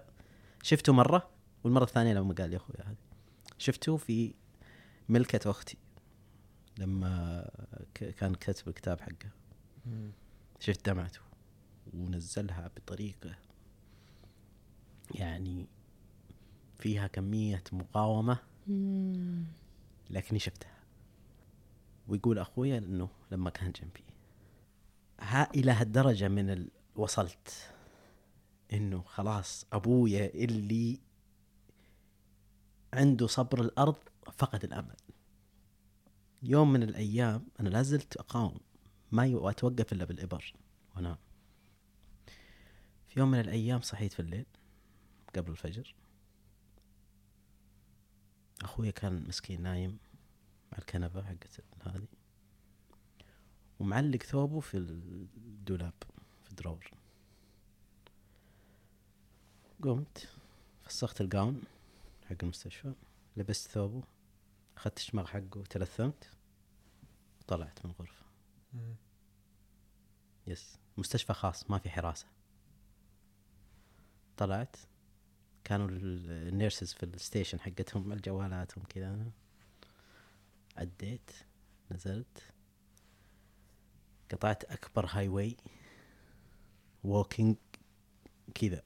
شفته 0.64 0.94
مرة 0.94 1.30
والمرة 1.64 1.84
الثانية 1.84 2.14
لما 2.14 2.34
قال 2.34 2.50
لي 2.50 2.56
أخوي 2.56 2.76
هذا. 2.80 2.96
شفته 3.58 3.98
في 3.98 4.34
ملكة 5.10 5.52
أختي. 5.52 5.78
لما 6.78 7.50
كان 7.94 8.36
كتب 8.36 8.68
الكتاب 8.68 9.02
حقه 9.02 9.32
شفت 10.60 10.90
دمعته 10.90 11.20
ونزلها 11.94 12.72
بطريقة 12.76 13.36
يعني 15.16 15.68
فيها 16.80 17.08
كمية 17.08 17.64
مقاومة. 17.72 18.38
لكني 20.10 20.40
شفتها. 20.40 20.81
ويقول 22.08 22.40
أخويا 22.40 22.78
أنه 22.78 23.10
لما 23.32 23.50
كان 23.50 23.72
جنبي. 23.72 24.04
ها 25.20 25.50
إلى 25.56 25.72
هالدرجة 25.72 26.28
من 26.28 26.50
ال... 26.50 26.72
وصلت 26.96 27.74
أنه 28.74 29.02
خلاص 29.02 29.66
أبويا 29.74 30.34
اللي 30.34 31.00
عنده 32.94 33.28
صبر 33.28 33.62
الأرض 33.62 33.96
فقد 34.38 34.64
الأمل. 34.64 34.96
يوم 36.44 36.74
من 36.74 36.84
الأيام 36.84 37.48
أنا 37.60 37.70
لازلت 37.70 38.18
أقاوم 38.18 38.60
ما 39.12 39.50
أتوقف 39.50 39.94
إلا 39.94 40.06
بالإبر 40.06 40.54
وأنام. 40.96 41.18
في 43.08 43.20
يوم 43.20 43.32
من 43.32 43.40
الأيام 43.40 43.82
صحيت 43.82 44.14
في 44.14 44.20
الليل 44.20 44.46
قبل 45.36 45.52
الفجر. 45.52 45.96
أخويا 48.62 48.92
كان 48.92 49.24
مسكين 49.28 49.62
نايم. 49.62 49.98
على 50.74 50.80
الكنبة 50.80 51.24
حقت 51.24 51.64
هذه. 51.82 52.06
ومعلق 53.80 54.24
ثوبه 54.24 54.60
في 54.60 54.78
الدولاب 54.78 55.94
في 56.44 56.50
الدرور. 56.50 56.92
قمت 59.84 60.30
فسخت 60.84 61.22
الجاون 61.22 61.62
حق 62.26 62.36
المستشفى 62.44 62.94
لبست 63.38 63.70
ثوبه 63.72 64.04
أخذت 64.78 64.98
الشماغ 64.98 65.26
حقه 65.28 65.64
تلثمت 65.70 66.30
وطلعت 67.42 67.86
من 67.86 67.92
الغرفة. 67.92 68.26
yes. 70.48 70.78
مستشفى 70.98 71.34
خاص 71.34 71.72
ما 71.72 71.78
في 71.78 71.90
حراسة. 71.90 72.28
طلعت. 74.38 74.76
كانوا 75.64 75.88
ال- 75.88 76.48
ال 76.48 76.54
nurses 76.54 76.94
في 76.94 77.04
ال 77.04 77.11
station 77.11 77.60
حقتهم 77.60 78.12
الجوالاتهم 78.12 78.84
كذا. 78.84 79.32
عديت 80.78 81.32
نزلت 81.92 82.54
قطعت 84.32 84.64
أكبر 84.64 85.06
highway 85.06 85.28
walking 85.28 87.56
كذا 88.56 88.84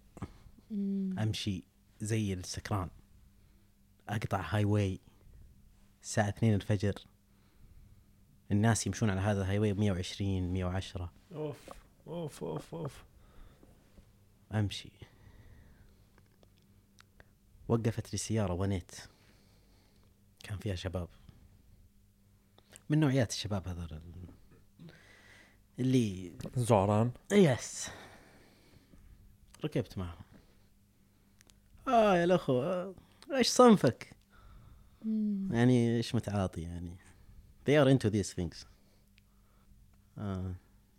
أمشي 1.19 1.63
زي 1.99 2.33
السكران. 2.33 2.89
أقطع 4.09 4.41
highway 4.41 4.99
الساعة 6.03 6.29
2 6.29 6.53
الفجر. 6.53 6.93
الناس 8.51 8.87
يمشون 8.87 9.09
على 9.09 9.21
هذا 9.21 9.41
ال 9.41 9.59
highway 9.59 9.73
120 9.73 10.53
110 10.53 11.11
أوف 11.31 11.69
أوف 12.07 12.43
أوف 12.43 12.75
أوف. 12.75 13.03
أمشي. 14.51 14.91
وقفت 17.67 18.13
لي 18.13 18.17
سيارة 18.17 18.53
ونيت. 18.53 18.91
كان 20.43 20.57
فيها 20.57 20.75
شباب. 20.75 21.09
من 22.89 22.99
نوعيات 22.99 23.31
الشباب 23.31 23.67
هذول 23.67 23.87
ال- 23.93 24.33
اللي 25.79 26.33
زعران. 26.55 27.11
yes 27.31 27.89
ركبت 29.65 29.97
معهم. 29.97 30.23
آه 31.87 32.15
يا 32.15 32.23
الاخو 32.23 32.61
آه، 32.61 32.95
إيش 33.33 33.47
صنفك؟ 33.47 34.15
يعني 35.51 35.97
إيش 35.97 36.15
متعاطي 36.15 36.61
يعني؟ 36.61 36.97
They 37.69 37.73
are 37.83 37.87
into 37.97 38.09
these 38.11 38.33
things. 38.35 38.65
آه. 40.17 40.55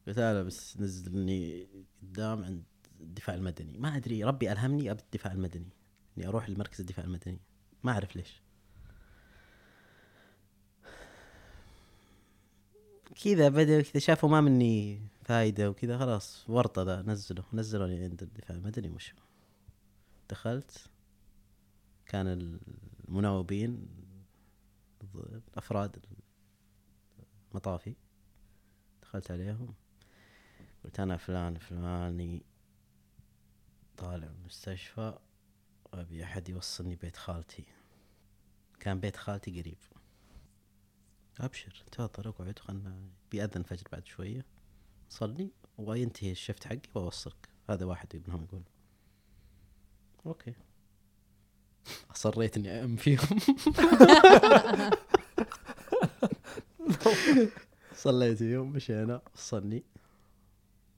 قلت 0.07 0.19
له 0.19 0.43
بس 0.43 0.76
نزلني 0.76 1.69
قدام 2.02 2.45
عند 2.45 2.62
الدفاع 3.00 3.35
المدني. 3.37 3.78
ما 3.78 3.97
أدري 3.97 4.25
ربي 4.25 4.52
ألهمني 4.52 4.90
أبي 4.90 5.02
الدفاع 5.02 5.33
المدني 5.33 5.69
إني 6.19 6.26
أروح 6.28 6.49
لمركز 6.50 6.81
الدفاع 6.81 7.05
المدني. 7.05 7.40
ما 7.83 7.93
أعرف 7.93 8.16
ليش. 8.16 8.43
كذا 13.25 13.49
بدا 13.49 13.82
كذا 13.82 14.00
شافوا 14.00 14.28
ما 14.28 14.40
مني 14.40 15.00
فايدة 15.25 15.70
وكذا 15.70 15.99
خلاص 15.99 16.44
ورطة 16.49 16.82
ذا 16.82 17.02
نزلوا 17.02 17.44
نزلوني 17.52 18.04
عند 18.04 18.23
الدفاع. 18.23 18.56
المدني 18.56 18.88
ومشوا 18.88 19.18
دخلت 20.30 20.90
كان 22.06 22.26
المناوبين 23.08 23.88
أفراد 25.54 26.06
المطافي. 27.52 27.94
دخلت 29.02 29.30
عليهم 29.30 29.75
قلت 30.85 31.00
أنا 31.00 31.16
فلان 31.16 31.58
فلاني 31.58 32.42
طالع 33.96 34.26
من 34.26 34.35
المستشفى 34.40 35.18
أبي 35.92 36.25
أحد 36.25 36.49
يوصلني 36.49 36.96
بيت 36.96 37.16
خالتي. 37.16 37.64
كان 38.80 39.00
بيت 39.00 39.16
خالتي 39.16 39.61
قريب. 39.61 39.78
أبشر 41.40 41.85
تفضل 41.93 42.28
اقعد 42.28 42.59
خلنا 42.59 43.09
بيأذن 43.31 43.61
الفجر 43.61 43.88
بعد 43.93 44.07
شوية. 44.07 44.45
صلي 45.09 45.50
وينتهي 45.78 46.31
ال 46.33 46.38
shift 46.38 46.66
حقي 46.66 46.81
وأوصلك. 46.95 47.49
هذا 47.71 47.85
واحد 47.85 48.23
منهم 48.26 48.45
يقول. 48.45 48.62
okay. 50.26 50.54
أصريت 52.11 52.57
إني 52.57 52.85
أأم 52.85 52.97
فيهم. 52.97 53.38
صليت 57.95 58.40
يوم 58.40 58.73
مشينا 58.73 59.23
صلي. 59.35 59.83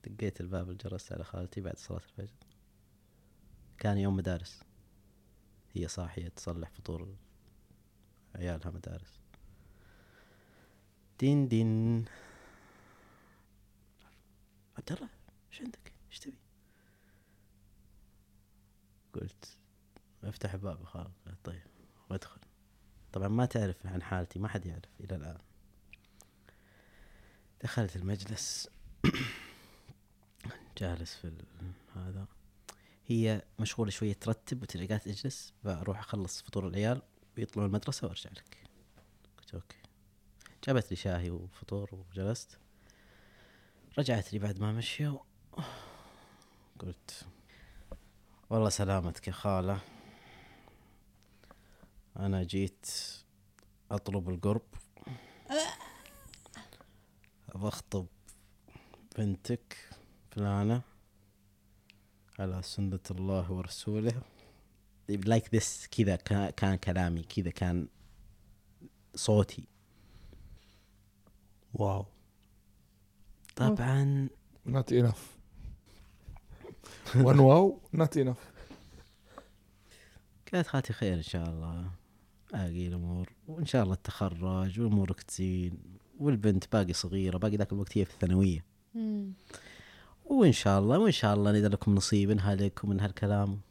دقيت 0.03 0.41
الباب 0.41 0.77
جرست 0.77 1.13
على 1.13 1.23
خالتي 1.23 1.61
بعد 1.61 1.77
صلاة 1.77 2.01
الفجر. 2.09 2.35
كان 3.77 3.97
يوم 3.97 4.15
مدارس. 4.15 4.63
هي 5.73 5.87
صاحية 5.87 6.27
تصلح 6.27 6.69
فطور 6.69 7.15
عيالها 8.35 8.71
مدارس. 8.71 9.19
دين 11.19 11.47
دين. 11.47 12.05
عبد 14.77 14.91
الله 14.91 15.09
إيش 15.51 15.61
عندك؟ 15.61 15.93
إيش 16.11 16.19
تبي؟ 16.19 16.37
قلت 19.13 19.57
أفتح 20.23 20.53
الباب 20.53 20.83
خالد 20.83 21.11
طيب 21.43 21.61
وأدخل. 22.09 22.41
طبعا 23.13 23.27
ما 23.27 23.45
تعرف 23.45 23.85
عن 23.85 24.03
حالتي 24.03 24.39
ما 24.39 24.47
حد 24.47 24.65
يعرف 24.65 24.89
إلى 24.99 25.15
الآن. 25.15 25.37
دخلت 27.63 27.95
المجلس. 27.95 28.69
جالس 30.77 31.15
في 31.15 31.33
هذا. 31.95 32.27
هي 33.05 33.41
مشغولة 33.59 33.91
شوية 33.91 34.13
ترتب 34.13 34.61
وتلقات 34.61 35.07
اجلس 35.07 35.53
بروح 35.63 35.99
أخلص 35.99 36.41
فطور 36.41 36.67
العيال 36.67 37.01
ويطلعوا 37.37 37.67
المدرسة 37.67 38.07
وأرجع 38.07 38.29
لك. 38.29 38.57
قلت 39.37 39.53
أوكي. 39.53 39.78
جابت 40.67 40.91
لي 40.91 40.95
شاهي 40.95 41.29
وفطور 41.29 41.89
وجلست. 41.95 42.57
رجعت 43.99 44.33
لي 44.33 44.39
بعد 44.39 44.59
ما 44.59 44.71
مشيوا. 44.71 45.19
قلت 46.79 47.25
والله 48.49 48.69
سلامتك 48.69 49.27
يا 49.27 49.33
خالة. 49.33 49.79
أنا 52.17 52.43
جيت 52.43 52.87
أطلب 53.91 54.29
القرب. 54.29 54.61
أخطب 57.49 58.05
بنتك 59.17 59.89
فلانة 60.31 60.81
على 62.39 62.61
سنة 62.61 62.99
الله 63.11 63.51
ورسوله. 63.51 64.21
like 65.09 65.55
this 65.55 65.87
كذا 65.87 66.15
كا- 66.15 66.49
كان 66.49 66.75
كلامي 66.75 67.23
كذا 67.23 67.49
كان 67.49 67.87
صوتي. 69.15 69.67
wow. 71.73 72.05
طبعا. 73.55 74.29
Not 74.67 74.91
enough. 74.91 75.23
One 77.13 77.39
wow 77.39 77.81
not 77.95 78.17
enough. 78.17 78.43
قالت 80.53 80.67
خالتي 80.67 80.93
خير 80.93 81.13
إن 81.13 81.21
شاء 81.21 81.49
الله. 81.49 81.91
باقي 82.53 82.87
الأمور. 82.87 83.33
وإن 83.47 83.65
شاء 83.65 83.83
الله 83.83 83.93
التخرج 83.93 84.79
وامورك 84.79 85.21
تزين 85.21 85.77
والبنت 86.19 86.71
باقي 86.73 86.93
صغيرة 86.93 87.37
باقي 87.37 87.55
ذاك 87.55 87.73
الوقت 87.73 87.97
هي 87.97 88.05
في 88.05 88.13
الثانوية. 88.13 88.65
وإن 90.25 90.51
شاء 90.51 90.79
الله 90.79 90.99
وإن 90.99 91.11
شاء 91.11 91.33
الله 91.33 91.51
اذا 91.51 91.67
لكم 91.67 91.95
نصيب 91.95 92.29
من 92.29 92.39
هلك 92.39 92.83
ومن 92.83 92.99
هالكلام 92.99 93.61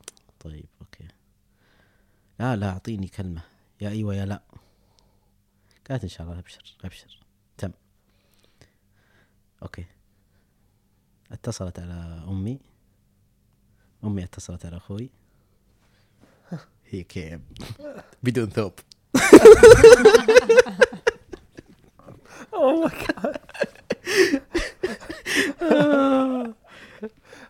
طيب 0.41 0.67
okay. 0.81 1.09
لا 2.41 2.57
لا 2.57 2.69
أعطيني 2.69 3.09
كلمة. 3.09 3.43
يا 3.81 3.89
إيوه 3.89 4.15
يا 4.15 4.27
لا. 4.27 4.43
قالت 5.91 6.03
إن 6.03 6.09
شاء 6.09 6.27
الله 6.27 6.39
أبشر 6.39 6.77
أبشر. 6.85 7.19
okay. 9.63 9.85
اتصلت 11.33 11.79
على 11.79 12.25
أمي. 12.29 12.59
أمي 14.05 14.25
اتصلت 14.25 14.67
على 14.67 14.77
أخوي. 14.77 15.11
he 16.91 17.03
came. 17.03 17.43
بدون 18.23 18.49
ثوب. 18.49 18.73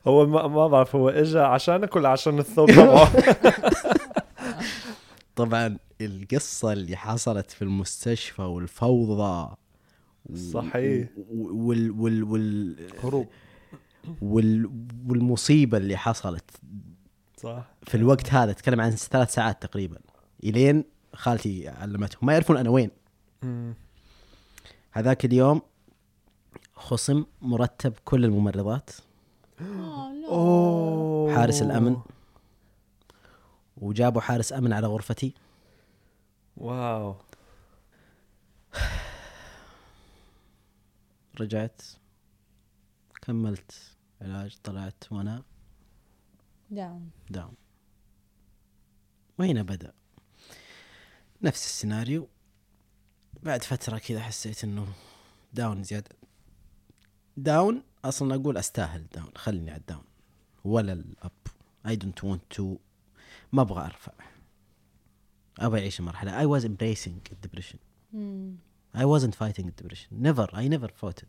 هو 0.07 0.27
ما, 0.27 0.47
ما 0.47 0.67
بعرف 0.67 0.97
هو 0.97 1.09
اجى 1.09 1.39
عشانك 1.39 1.97
ولا 1.97 2.09
عشان 2.09 2.39
الثوب 2.39 2.71
تبعه؟ 2.71 3.13
طبعا 5.37 5.79
القصة 6.01 6.73
اللي 6.73 6.97
حصلت 6.97 7.51
في 7.51 7.63
المستشفى 7.63 8.43
والفوضى 8.43 9.57
صحيح. 10.35 11.09
وال 11.31 11.91
وال 11.91 12.25
وال 12.25 12.77
هروب. 13.05 13.27
وال 14.23 14.71
والمصيبة 15.09 15.79
اللي 15.79 15.97
حصلت 15.97 16.51
صح. 17.37 17.65
في 17.83 17.97
الوقت 17.97 18.33
هذا 18.33 18.53
تكلم 18.53 18.81
عن 18.81 18.91
ثلاث 18.91 19.35
ساعات 19.35 19.63
تقريبا. 19.63 19.99
إلين 20.45 20.85
خالتي 21.15 21.69
علمتهم 21.69 22.21
ما 22.23 22.33
يعرفون 22.33 22.57
أنا 22.57 22.71
وين. 22.71 22.91
هذاك 24.93 25.25
اليوم 25.25 25.63
خصم 26.75 27.25
مرتب 27.43 27.93
كل 28.05 28.25
الممرضات. 28.25 28.91
no. 28.91 29.63
أوه. 30.29 31.35
حارس 31.35 31.63
الأمن. 31.63 31.97
وجابوا 33.77 34.21
حارس 34.21 34.53
أمن 34.53 34.73
على 34.73 34.87
غرفتي. 34.87 35.35
واو. 36.57 37.17
رجعت 41.41 41.83
كملت 43.23 43.97
علاج 44.21 44.57
طلعت 44.65 45.05
وأنا 45.13 45.43
Down. 46.71 47.31
داون. 47.31 47.55
وهنا 49.39 49.63
بدأ 49.63 49.93
نفس 51.43 51.67
السيناريو. 51.67 52.29
بعد 53.43 53.63
فترة 53.63 53.99
كذا 53.99 54.21
حسيت 54.21 54.65
إنه 54.65 54.93
down 55.53 55.83
زيادة 55.83 56.17
down 57.37 57.83
أصلا 58.05 58.35
أقول 58.35 58.57
أستاهل 58.57 59.07
down 59.15 59.31
خليني 59.37 59.71
على 59.71 59.81
ال 59.81 59.85
down. 59.85 60.05
ولا 60.65 60.93
ال 60.93 61.03
up. 61.03 61.33
I 61.87 61.97
don't 61.97 62.21
want 62.21 62.55
to 62.57 62.77
ما 63.53 63.63
أبغى 63.63 63.85
أرفع. 63.85 64.13
أبغى 65.59 65.81
أعيش 65.81 66.01
المرحلة. 66.01 66.43
I 66.43 66.61
was 66.61 66.65
embracing 66.65 67.33
ال 67.33 67.37
depression. 67.37 67.79
I 68.99 69.05
wasn't 69.05 69.35
fighting 69.35 69.67
ال 69.67 69.71
depression 69.71 70.09
never. 70.23 70.47
I 70.53 70.69
never 70.69 70.89
fought 70.89 71.23
it. 71.23 71.29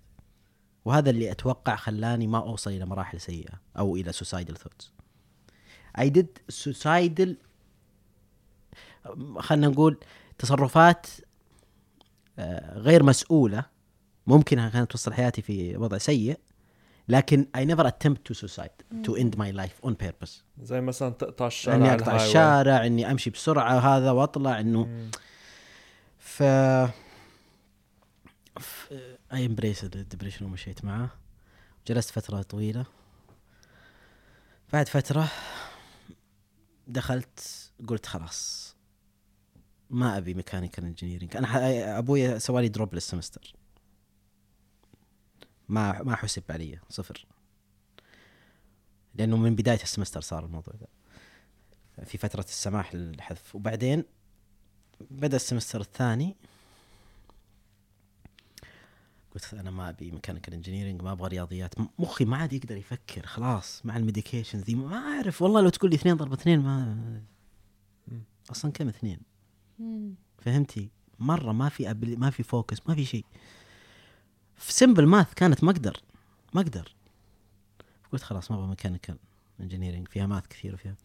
وهذا 0.86 1.10
اللي 1.10 1.32
أتوقع 1.32 1.76
خلاني 1.76 2.28
ما 2.28 2.38
أوصل 2.38 2.72
إلى 2.72 2.86
مراحل 2.86 3.20
سيئة 3.22 3.62
أو 3.78 3.96
إلى 3.96 4.14
suicidal 4.14 4.56
thoughts. 4.56 4.86
I 5.98 6.10
did 6.10 6.28
suicidal 6.52 7.30
خلينا 9.40 9.68
نقول 9.68 9.98
تصرفات 10.38 11.08
آه، 12.40 12.78
غير 12.80 13.04
مسؤولة 13.04 13.66
ممكن 14.28 14.70
كانت 14.70 14.92
توصل 14.92 15.14
حياتي 15.14 15.42
في 15.42 15.78
وضع 15.78 15.98
سيء 15.98 16.40
لكن 17.08 17.48
I 17.58 17.60
never 17.60 17.84
attempt 17.86 18.32
to 18.32 18.34
suicide 18.34 18.84
to 19.08 19.16
end 19.16 19.38
my 19.38 19.52
life 19.52 19.90
on 19.90 19.92
purpose. 19.92 20.44
زي 20.62 20.82
مثلا 20.82 21.10
تقطع 21.10 21.48
الشارع 21.48 21.76
إني 21.76 21.94
أقطع. 21.94 22.16
الشارع 22.16 22.86
إني 22.86 23.12
أمشي 23.12 23.30
بسرعة 23.30 23.80
هذا 23.80 24.12
وأطلع 24.12 24.60
إنه 24.60 25.10
ف 26.18 26.44
I 29.34 29.46
embraced 29.46 29.84
ال 29.84 29.89
depression 29.89 30.46
ومشيت 30.45 30.86
معاه. 30.86 31.10
جلست 31.88 32.10
فترة 32.10 32.41
طويلة. 32.41 32.86
بعد 34.74 34.88
فترة 34.88 35.32
دخلت 36.88 37.72
قلت 37.88 38.06
خلاص 38.06 38.76
ما 39.89 40.17
أبي 40.17 40.34
mechanical 40.34 40.86
engineering 40.86 41.38
أنا 41.38 41.98
أبوي 41.98 42.39
سوى 42.39 42.62
لي 42.62 42.67
drop 42.68 42.94
لل 42.94 43.06
semester 43.06 43.54
ما 45.69 46.04
ما 46.04 46.15
حسب 46.15 46.43
علي 46.50 46.80
صفر. 46.89 47.26
لأنه 49.15 49.38
من 49.38 49.56
بداية 49.56 49.82
ال 49.82 49.86
semester 49.86 50.22
صار 50.22 50.45
الموضوع 50.45 50.74
ذا 50.76 50.88
في 52.06 52.17
فترة 52.17 52.43
السماح 52.43 52.95
للحذف. 52.95 53.56
وبعدين 53.56 54.04
بدأ 55.12 55.36
ال 55.36 55.41
semester 55.41 55.82
الثاني 55.82 56.38
قلت 59.34 59.54
أنا 59.54 59.72
ما 59.72 59.89
أبي 59.89 60.12
mechanical 60.12 60.54
engineering 60.54 61.02
ما 61.02 61.12
أبغى 61.12 61.28
رياضيات. 61.28 61.74
مخي 62.00 62.26
ما 62.26 62.38
عاد 62.38 62.54
يقدر 62.54 62.78
يفكر 62.78 63.26
خلاص 63.26 63.86
مع 63.86 63.98
ال 63.98 64.03
medication 64.03 64.60
ذي 64.60 64.76
ما 64.76 64.98
أعرف 64.98 65.42
والله 65.42 65.62
لو 65.62 65.70
تقول 65.70 65.92
لي 65.92 65.96
اثنين 65.96 66.15
ضرب 66.15 66.34
اثنين 66.34 66.60
ما 66.60 67.22
أصلا 68.52 68.72
كم 68.72 68.88
اثنين. 68.88 69.20
فهمتي؟ 70.38 70.89
مرة 71.20 71.52
ما 71.52 71.70
في 71.70 71.89
أبل... 71.89 72.20
ما 72.20 72.30
في 72.30 72.44
focus 72.44 72.78
ما 72.88 72.96
في 72.96 73.06
شيء. 73.06 73.26
في 74.56 74.74
simple 74.74 75.06
math 75.06 75.34
كانت 75.34 75.63
ما 75.63 75.72
أقدر 75.72 76.02
ما 76.54 76.62
أقدر. 76.62 76.96
قلت 78.12 78.24
خلاص 78.24 78.52
ما 78.52 78.58
أبغى 78.58 78.68
mechanical 78.68 79.18
engineering 79.60 80.08
فيها 80.08 80.28
math 80.28 80.48
كثير 80.48 80.74
وفيها. 80.74 80.96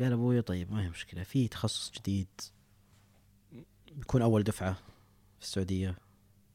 قال 0.00 0.12
أبوي 0.12 0.42
طيب 0.42 0.72
ما 0.72 0.82
هي 0.82 0.90
مشكلة 0.90 1.22
في 1.22 1.48
تخصص 1.48 1.90
جديد. 1.90 2.28
بيكون 3.92 4.22
أول 4.22 4.42
دفعة 4.42 4.72
في 5.38 5.42
السعودية. 5.42 5.96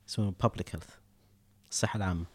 اسمه 0.10 0.34
public 0.41 0.75
health 0.75 0.89
الصحة 1.72 1.98
العامة. 1.98 2.26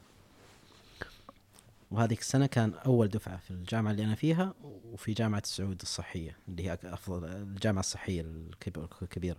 وهذيك 1.90 2.20
السنة 2.20 2.46
كان 2.46 2.74
أول 2.74 3.08
دفعة 3.08 3.36
في 3.36 3.50
الجامعة 3.50 3.90
اللي 3.92 4.04
أنا 4.04 4.14
فيها 4.14 4.54
وفي 4.84 5.12
جامعة 5.12 5.38
السعود 5.44 5.80
الصحية 5.82 6.36
اللي 6.48 6.68
هي 6.68 6.78
أفضل 6.84 7.24
الجامعة 7.24 7.80
الصحية 7.80 8.20
الكب- 8.20 8.88
الكبيرة. 9.02 9.38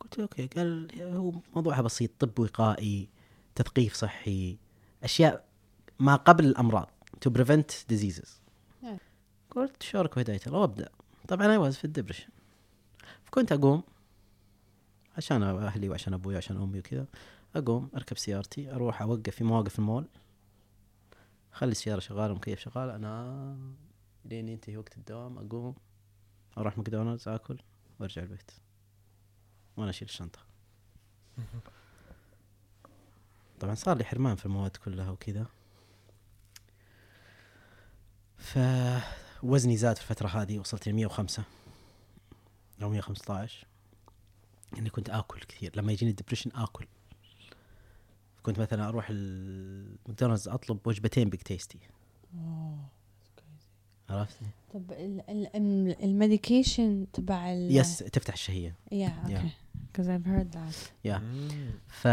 قلت 0.00 0.18
له 0.18 0.22
okay 0.24 0.46
قال 0.46 1.02
هو 1.02 1.32
موضوعها 1.54 1.82
بسيط 1.82 2.10
طب 2.18 2.38
وقائي 2.38 3.08
تثقيف 3.54 3.94
صحي 3.94 4.56
أشياء 5.04 5.44
ما 5.98 6.16
قبل 6.16 6.44
الأمراض 6.44 6.88
to 7.26 7.30
prevent 7.30 7.92
diseases. 7.92 8.28
نعم. 8.82 8.98
قلت 9.50 9.82
شارك 9.82 10.16
وهدايه 10.16 10.40
الله 10.46 10.58
وأبدأ. 10.58 10.88
طبعا 11.28 11.52
I 11.52 11.56
was 11.56 11.76
في 11.76 11.84
ال 11.84 11.88
depression 11.88 12.28
فكنت 13.24 13.52
أقوم. 13.52 13.82
عشان 15.16 15.42
أهلي 15.42 15.88
وعشان 15.88 16.14
أبوي 16.14 16.34
وعشان 16.34 16.56
أمي 16.56 16.78
وكذا 16.78 17.06
أقوم 17.56 17.90
أركب 17.96 18.18
سيارتي 18.18 18.72
أروح 18.72 19.02
أوقف 19.02 19.34
في 19.34 19.44
مواقف 19.44 19.78
المول. 19.78 20.08
خلي 21.52 21.70
السيارة 21.70 22.00
شغالة 22.00 22.26
المكيف 22.26 22.60
شغال 22.60 22.90
أنا 22.90 23.56
لين 24.24 24.48
ينتهي 24.48 24.76
وقت 24.76 24.96
الدوام 24.96 25.38
أقوم 25.38 25.74
أروح 26.58 26.78
ماكدونالدز 26.78 27.28
آكل 27.28 27.58
وأرجع 28.00 28.22
البيت. 28.22 28.50
وأنا 29.76 29.90
أشيل 29.90 30.08
الشنطة. 30.08 30.38
طبعا 33.60 33.74
صار 33.74 33.96
لي 33.96 34.04
حرمان 34.04 34.36
في 34.36 34.46
المواد 34.46 34.76
كلها 34.76 35.10
وكذا. 35.10 35.46
فوزني 38.38 39.76
زاد 39.76 39.96
في 39.96 40.02
الفترة 40.02 40.28
هذه 40.28 40.58
وصلت 40.58 40.88
ل 40.88 40.92
105 40.92 41.44
أو 42.82 42.88
115 42.90 43.66
إني 44.78 44.90
كنت 44.90 45.10
آكل 45.10 45.40
كثير. 45.40 45.72
لما 45.76 45.92
يجيني 45.92 46.10
ال 46.10 46.14
depression 46.14 46.50
آكل. 46.54 46.86
كنت 48.42 48.58
مثلا 48.60 48.88
أروح 48.88 49.06
الماكدونالدز 49.10 50.48
أطلب 50.48 50.78
وجبتين 50.86 51.30
Big 51.30 51.40
Tasty 51.40 51.78
عرفت؟ 54.10 54.36
طب 54.74 54.92
ال- 54.92 55.30
ال- 55.30 55.56
ال- 55.56 56.04
ال 56.04 56.13
medication 56.13 57.06
تبع 57.12 57.52
ال 57.52 57.76
yes 57.76 57.98
تفتح 57.98 58.32
الشهية. 58.34 58.74
yeah 58.92 59.08
okay 59.24 59.50
because 59.92 60.06
I've 60.08 60.26
heard 60.26 60.56
that. 60.56 60.76
yeah 61.04 61.18
مم. 61.18 61.70
ف 61.88 62.08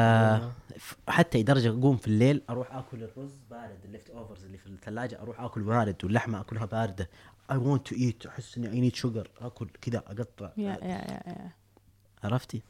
حتى 1.10 1.42
لدرجه 1.42 1.70
أقوم 1.70 1.98
في 1.98 2.08
الليل 2.08 2.42
أروح 2.50 2.76
آكل 2.76 3.04
الرز 3.04 3.34
بارد 3.52 3.80
ال 3.86 4.10
leftovers 4.10 4.44
اللي 4.44 4.58
في 4.58 4.68
الثلاجة 4.68 5.22
أروح 5.22 5.40
آكل 5.42 5.64
بارد 5.64 5.96
واللحمة 6.04 6.40
أكلها 6.42 6.66
باردة. 6.66 7.10
I 7.52 7.58
want 7.58 7.88
to 7.88 7.96
eat 7.96 8.26
أحس 8.26 8.58
إني 8.58 8.70
I 8.72 8.80
need 8.80 8.96
sugar 8.96 9.32
آكل 9.42 9.70
كذا 9.82 9.98
أقطع. 9.98 10.52
yeah 10.58 10.64
yeah 10.64 10.88
yeah 10.88 11.24
yeah 11.28 11.52
عرفتي؟ 12.26 12.62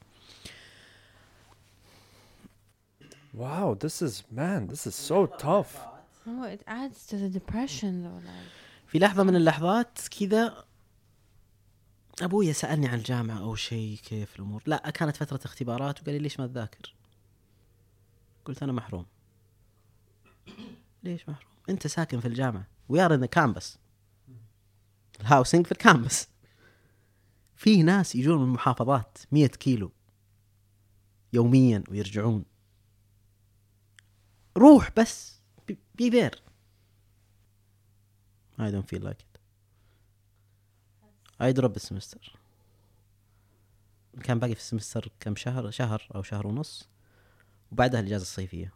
Wow, 3.35 3.73
this 3.73 4.01
is 4.01 4.23
man, 4.31 4.67
this 4.67 4.85
is 4.85 4.95
so 4.95 5.25
tough. 5.25 5.71
No, 6.25 6.43
it 6.43 6.61
adds 6.67 7.07
to 7.07 7.15
the 7.17 7.29
depression 7.39 8.03
though 8.03 8.21
like. 8.27 8.49
في 8.87 8.99
لحظة 8.99 9.23
من 9.23 9.35
اللحظات 9.35 9.99
كذا 10.19 10.65
أبويا 12.21 12.53
سألني 12.53 12.87
عن 12.87 12.97
الجامعة 12.97 13.39
أو 13.39 13.55
شيء 13.55 13.97
كيف 13.97 14.35
الأمور؟ 14.35 14.63
لا 14.65 14.89
كانت 14.89 15.15
فترة 15.15 15.39
اختبارات 15.45 16.01
وقال 16.01 16.13
لي 16.13 16.19
ليش 16.19 16.39
ما 16.39 16.47
تذاكر؟ 16.47 16.93
قلت 18.45 18.63
أنا 18.63 18.71
محروم. 18.71 19.05
ليش 21.03 21.29
محروم؟ 21.29 21.51
أنت 21.69 21.87
ساكن 21.87 22.19
في 22.19 22.27
الجامعة. 22.27 22.67
we 22.89 23.01
are 23.01 23.13
on 23.13 23.25
campus 23.25 23.77
ال 25.21 25.27
housing 25.27 25.65
في 25.65 25.71
ال 25.71 25.79
campus 25.79 26.27
في 27.63 27.84
ناس 27.84 28.15
يجون 28.15 28.41
من 28.41 28.47
محافظات 28.47 29.17
100 29.32 29.47
كيلو 29.47 29.91
يوميا 31.34 31.84
ويرجعون 31.89 32.45
روح 34.58 34.91
بس 34.97 35.41
be 35.95 36.10
there 36.10 36.43
I 38.60 38.71
don't 38.71 38.88
feel 38.88 39.04
like 39.04 39.21
it. 39.21 39.39
I 41.39 41.54
drop 41.54 41.76
ال 41.75 41.82
semester. 41.82 42.39
كان 44.23 44.39
باقي 44.39 44.54
في 44.56 44.60
ال 44.60 44.65
semester 44.65 45.12
كم 45.19 45.36
شهر 45.36 45.71
شهر 45.71 46.08
أو 46.15 46.23
شهر 46.23 46.47
ونص 46.47 46.89
وبعدها 47.71 47.99
الإجازة 47.99 48.21
الصيفية. 48.21 48.73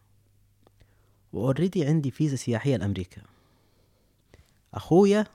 وأوريدي 1.33 1.85
عندي 1.85 2.11
فيزا 2.11 2.35
سياحية 2.35 2.77
لأمريكا. 2.77 3.21
أخويا 4.73 5.27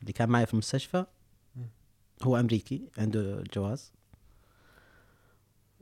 اللي 0.00 0.12
كان 0.12 0.28
معي 0.28 0.46
في 0.46 0.52
المستشفى 0.52 1.06
هو 2.22 2.36
أمريكي 2.36 2.88
عنده 2.98 3.38
الجواز 3.40 3.92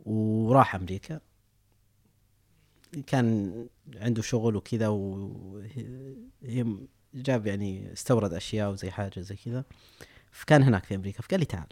وراح 0.06 0.74
أمريكا. 0.74 1.20
كان 3.06 3.52
عنده 3.96 4.22
شغل 4.22 4.56
وكذا 4.56 4.88
وهي 4.88 6.76
جاب 7.14 7.46
يعني 7.46 7.92
استورد 7.92 8.32
أشياء 8.34 8.70
وزي 8.70 8.90
حاجة 8.90 9.20
زي 9.20 9.36
كذا. 9.36 9.64
فكان 10.32 10.62
هناك 10.62 10.84
في 10.84 10.94
أمريكا 10.94 11.22
فقال 11.22 11.40
لي 11.40 11.46
تعال. 11.46 11.66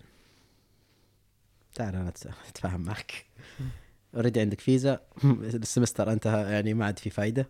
تعال 1.74 1.94
أنا 1.94 2.08
أتفاهم 2.48 2.80
معك. 2.80 3.26
already 4.14 4.40
عندك 4.40 4.60
فيزا. 4.60 5.00
ال 5.24 5.34
semester 5.34 6.12
انتهى 6.12 6.52
يعني 6.52 6.74
ما 6.74 6.86
عاد 6.86 6.98
في 6.98 7.10
فايدة. 7.10 7.48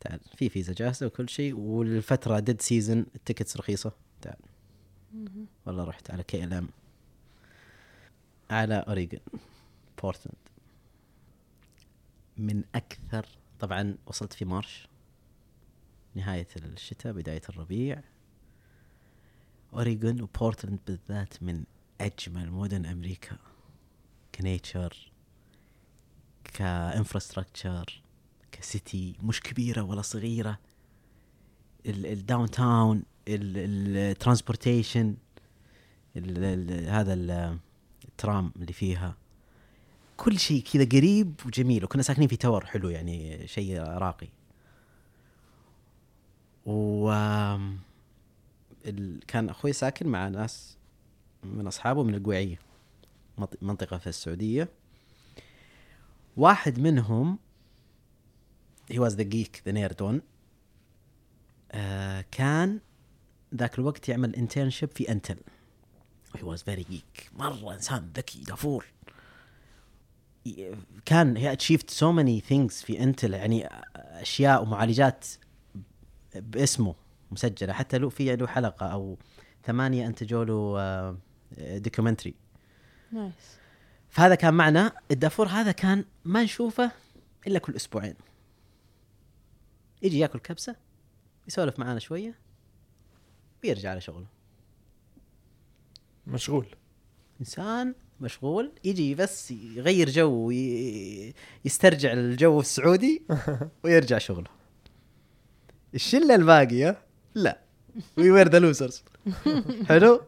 تعال 0.00 0.20
في 0.36 0.48
فيزا 0.48 0.72
جاهزة 0.72 1.06
وكل 1.06 1.28
شيء 1.28 1.54
والفترة 1.54 2.38
dead 2.38 2.60
season 2.60 3.06
ال 3.14 3.19
tickets 3.19 3.56
رخيصة. 3.56 3.92
تعال. 4.22 4.36
والله 5.66 5.84
رحت 5.84 6.10
على 6.10 6.22
KLM 6.22 6.68
على 8.50 8.74
أوريغون 8.74 9.20
بورتلاند 10.02 10.38
من 12.36 12.64
أكثر 12.74 13.26
طبعا 13.60 13.96
وصلت 14.06 14.32
في 14.32 14.44
March. 14.44 14.88
نهاية 16.14 16.46
الشتاء 16.56 17.12
بداية 17.12 17.42
الربيع. 17.48 18.02
أوريغون 19.72 20.20
وبورتلاند 20.20 20.78
بالذات 20.86 21.42
من 21.42 21.64
أجمل 22.00 22.50
مدن 22.50 22.86
أمريكا. 22.86 23.38
ك 24.34 24.45
nature 24.45 25.12
ك 26.44 26.54
infrastructure 26.54 28.02
ك 28.52 28.65
city 28.65 29.16
مش 29.22 29.40
كبيرة 29.40 29.82
ولا 29.82 30.02
صغيرة. 30.02 30.58
ال 31.86 32.50
downtown 32.50 33.02
ال 33.28 33.40
transportation 33.40 35.14
هذا 36.86 37.14
ال- 37.14 37.58
الترام 38.08 38.52
اللي 38.56 38.72
فيها 38.72 39.16
كل 40.16 40.38
شيء 40.38 40.62
كذا 40.72 40.84
قريب 40.84 41.34
وجميل 41.46 41.84
وكنا 41.84 42.02
ساكنين 42.02 42.28
في 42.28 42.36
tower 42.36 42.64
حلو 42.66 42.88
يعني 42.88 43.46
شيء 43.46 43.78
راقي 43.80 44.28
و. 46.66 47.10
كان 49.28 49.48
أخوي 49.48 49.72
ساكن 49.72 50.08
مع 50.08 50.28
ناس 50.28 50.76
من 51.44 51.66
أصحابه 51.66 52.02
من 52.02 52.14
القويعيه 52.14 52.58
منط- 53.38 53.62
منطقة 53.62 53.98
في 53.98 54.06
السعودية 54.06 54.68
واحد 56.36 56.78
منهم 56.78 57.38
was 58.92 59.10
the 59.12 59.24
geek 59.24 59.60
the 59.68 59.72
nerd 59.72 60.04
one 60.06 60.20
آه 61.72 62.24
كان 62.30 62.78
ذاك 63.54 63.78
الوقت 63.78 64.08
يعمل 64.08 64.36
انترنشيب 64.36 64.90
في 64.90 65.12
انتل 65.12 65.36
he 66.36 66.40
was 66.40 66.58
very 66.58 66.84
geek. 66.92 67.32
مرة 67.32 67.74
إنسان 67.74 68.10
ذكي 68.16 68.42
دافور 68.42 68.84
كان 71.04 71.38
he 71.38 71.58
achieved 71.58 71.90
so 71.90 72.12
many 72.12 72.50
things 72.50 72.84
في 72.84 73.02
انتل 73.02 73.34
يعني 73.34 73.68
أشياء 73.96 74.62
ومعالجات 74.62 75.26
باسمه 76.34 76.94
مسجلة. 77.30 77.72
حتى 77.72 77.98
له 77.98 78.08
في 78.08 78.36
له 78.36 78.46
حلقة 78.46 78.86
أو 78.86 79.18
ثمانية 79.64 80.06
انتجوا 80.06 80.44
له 80.44 81.18
documentary 81.78 82.34
nice 83.12 83.58
فهذا 84.08 84.34
كان 84.34 84.54
معنا. 84.54 84.92
الدافور 85.10 85.48
هذا 85.48 85.72
كان 85.72 86.04
ما 86.24 86.42
نشوفه 86.42 86.90
إلا 87.46 87.58
كل 87.58 87.76
أسبوعين. 87.76 88.14
يجي 90.02 90.18
ياكل 90.18 90.38
كبسة 90.38 90.76
يسولف 91.48 91.78
معانا 91.78 91.98
شوية. 91.98 92.47
ويرجع 93.64 93.90
على 93.90 94.00
شغله 94.00 94.26
مشغول. 96.26 96.66
إنسان 97.40 97.94
مشغول 98.20 98.72
يجي 98.84 99.14
بس 99.14 99.50
يغير 99.50 100.10
جو 100.10 100.30
وي- 100.30 101.34
يسترجع 101.64 102.12
الجو 102.12 102.60
السعودي 102.60 103.22
ويرجع 103.84 104.18
شغله. 104.18 104.50
الشلة 105.94 106.34
الباقية 106.34 106.98
لا. 107.34 107.60
we 108.18 108.30
were 108.30 108.48
the 108.48 108.58
losers 108.58 109.02
حلو؟ 109.88 110.20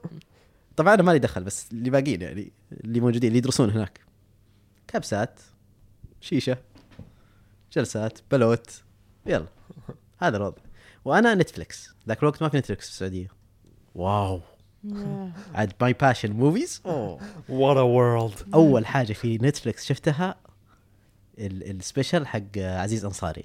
طبعا 0.76 0.94
أنا 0.94 1.02
مالي 1.02 1.18
دخل 1.18 1.44
بس 1.44 1.72
اللي 1.72 1.90
باقيين 1.90 2.22
يعني 2.22 2.52
اللي 2.72 3.00
موجودين 3.00 3.28
اللي 3.28 3.38
يدرسون 3.38 3.70
هناك. 3.70 4.00
كبسات 4.88 5.40
شيشة 6.20 6.58
جلسات 7.72 8.18
بلوت 8.30 8.82
يلا. 9.26 9.46
هذا 10.18 10.36
الوضع. 10.36 10.62
وأنا 11.04 11.34
Netflix 11.34 11.94
ذاك 12.08 12.18
الوقت 12.22 12.42
ما 12.42 12.48
في 12.48 12.58
Netflix 12.58 12.84
في 12.86 12.92
السعودية. 12.92 13.28
wow. 13.94 14.40
عاد 15.54 15.72
my 15.80 15.92
passion 15.92 16.32
movies 16.32 16.82
What 17.48 17.76
a 17.76 17.86
world. 18.34 18.44
أول 18.54 18.86
حاجة 18.86 19.12
في 19.12 19.38
Netflix 19.38 19.84
شفتها 19.86 20.34
ال- 21.38 21.70
ال 21.70 21.77
special 21.77 22.26
حق 22.26 22.58
عزيز 22.58 23.04
أنصاري. 23.04 23.44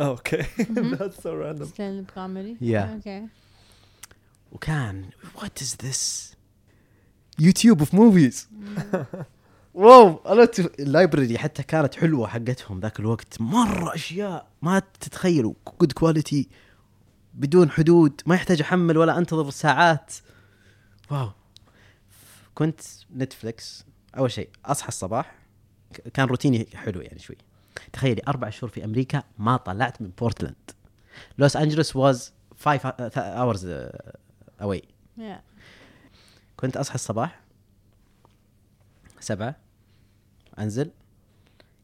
Okay. 0.00 0.42
That's 0.98 1.16
so 1.22 1.30
random. 1.42 1.62
stand 1.64 2.10
comedy 2.14 2.56
Yeah. 2.72 2.76
okay 2.88 3.26
وكان 4.52 5.04
what 5.34 5.62
is 5.62 5.76
this 5.84 6.34
YouTube 7.38 7.78
of 7.78 7.94
movies 7.94 8.48
wow. 9.74 10.20
أنا 10.26 10.48
ال 10.78 10.86
library 10.86 11.38
حتى 11.38 11.62
كانت 11.62 11.94
حلوة 11.94 12.26
حقتهم 12.28 12.80
ذاك 12.80 13.00
الوقت. 13.00 13.40
مرة 13.40 13.94
أشياء 13.94 14.46
ما 14.62 14.82
تتخيلوا. 15.00 15.54
good 15.80 15.92
quality 15.92 16.48
بدون 17.34 17.70
حدود 17.70 18.20
ما 18.26 18.34
يحتاج 18.34 18.60
أحمل 18.60 18.98
ولا 18.98 19.18
أنتظر 19.18 19.50
ساعات. 19.50 20.14
wow. 21.10 21.30
كنت 22.54 22.80
Netflix 23.16 23.84
أول 24.18 24.30
شيء 24.30 24.48
أصحى 24.64 24.88
الصباح 24.88 25.34
كان 26.14 26.26
روتيني 26.26 26.66
حلو 26.74 27.00
يعني 27.00 27.18
شوي. 27.18 27.36
تخيلي 27.92 28.22
أربع 28.28 28.50
شهور 28.50 28.70
في 28.70 28.84
أمريكا 28.84 29.22
ما 29.38 29.56
طلعت 29.56 30.02
من 30.02 30.10
بورتلاند. 30.18 30.70
لوس 31.38 31.56
أنجلوس 31.56 31.96
was 31.96 32.32
5 32.60 32.88
hours 33.16 33.66
away 34.60 34.82
كنت 36.56 36.76
أصحى 36.76 36.94
الصباح 36.94 37.40
سبعة 39.20 39.56
أنزل. 40.58 40.90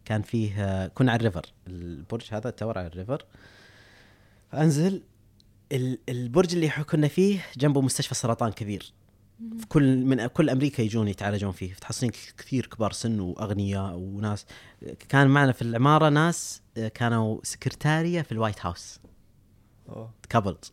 كان 0.05 0.23
فيه 0.23 0.87
كنا 0.87 1.13
على 1.13 1.19
ال 1.21 1.25
river 1.25 1.47
البرج 1.67 2.29
هذا 2.33 2.49
ال 2.49 2.54
tower 2.54 2.79
على 2.79 2.87
ال 2.87 2.92
river. 2.92 3.25
أنزل. 4.55 4.87
ال- 4.95 5.03
البرج 6.09 6.55
اللي 6.55 6.69
كنا 6.69 7.09
فيه 7.09 7.45
جنبه 7.57 7.81
مستشفى 7.81 8.15
سرطان 8.15 8.53
كبير. 8.53 8.93
في 9.59 9.67
كل 9.67 10.05
من 10.05 10.27
كل 10.27 10.51
أمريكا 10.51 10.83
يجون 10.83 11.09
يتعالجون 11.09 11.53
فيه. 11.53 11.75
تحصلين 11.75 12.13
كثير 12.39 12.67
كبار 12.67 12.93
سن 12.93 13.21
وأغنياء 13.21 13.95
وناس. 13.95 14.47
كان 15.09 15.29
معنا 15.29 15.53
في 15.53 15.63
العمارة 15.63 16.09
ناس 16.09 16.63
آه، 16.77 16.89
كانوا 16.89 17.41
سكرتاريه 17.43 18.23
في 18.23 18.33
ال 18.33 18.38
White 18.38 18.67
House. 18.67 19.01
couples 20.29 20.73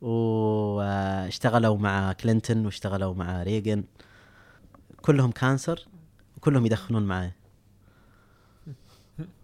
واشتغلوا 0.00 1.76
مع 1.76 2.12
كلينتون 2.12 2.64
واشتغلوا 2.64 3.14
مع 3.14 3.42
ريغن 3.42 3.84
كلهم 5.02 5.30
cancer 5.30 5.88
وكلهم 6.36 6.66
يدخنون 6.66 7.02
معي 7.02 7.32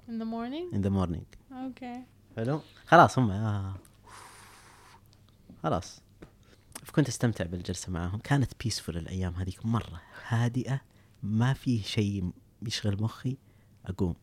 in 0.08 0.18
the 0.18 0.24
morning? 0.24 0.66
In 0.72 0.82
the 0.82 0.90
morning. 0.90 1.26
Okay. 1.68 1.98
حلو. 2.36 2.60
خلاص 2.86 3.18
هم 3.18 3.30
آه. 3.30 3.74
خلاص. 5.62 6.00
فكنت 6.84 7.08
أستمتع 7.08 7.44
بالجلسة 7.44 7.92
معاهم 7.92 8.18
كانت 8.18 8.52
peaceful 8.64 8.96
الأيام 8.96 9.34
هذيك 9.34 9.66
مرة 9.66 10.02
هادئة 10.28 10.80
ما 11.22 11.52
في 11.52 11.78
شيء 11.78 12.30
يشغل 12.62 13.02
مخي. 13.02 13.36
أقوم 13.86 14.14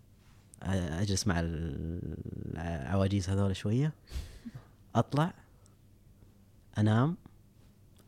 أجلس 0.61 1.27
مع 1.27 1.35
العواجيز 1.39 3.29
هذول 3.29 3.55
شوية. 3.55 3.93
أطلع 4.95 5.33
أنام. 6.77 7.17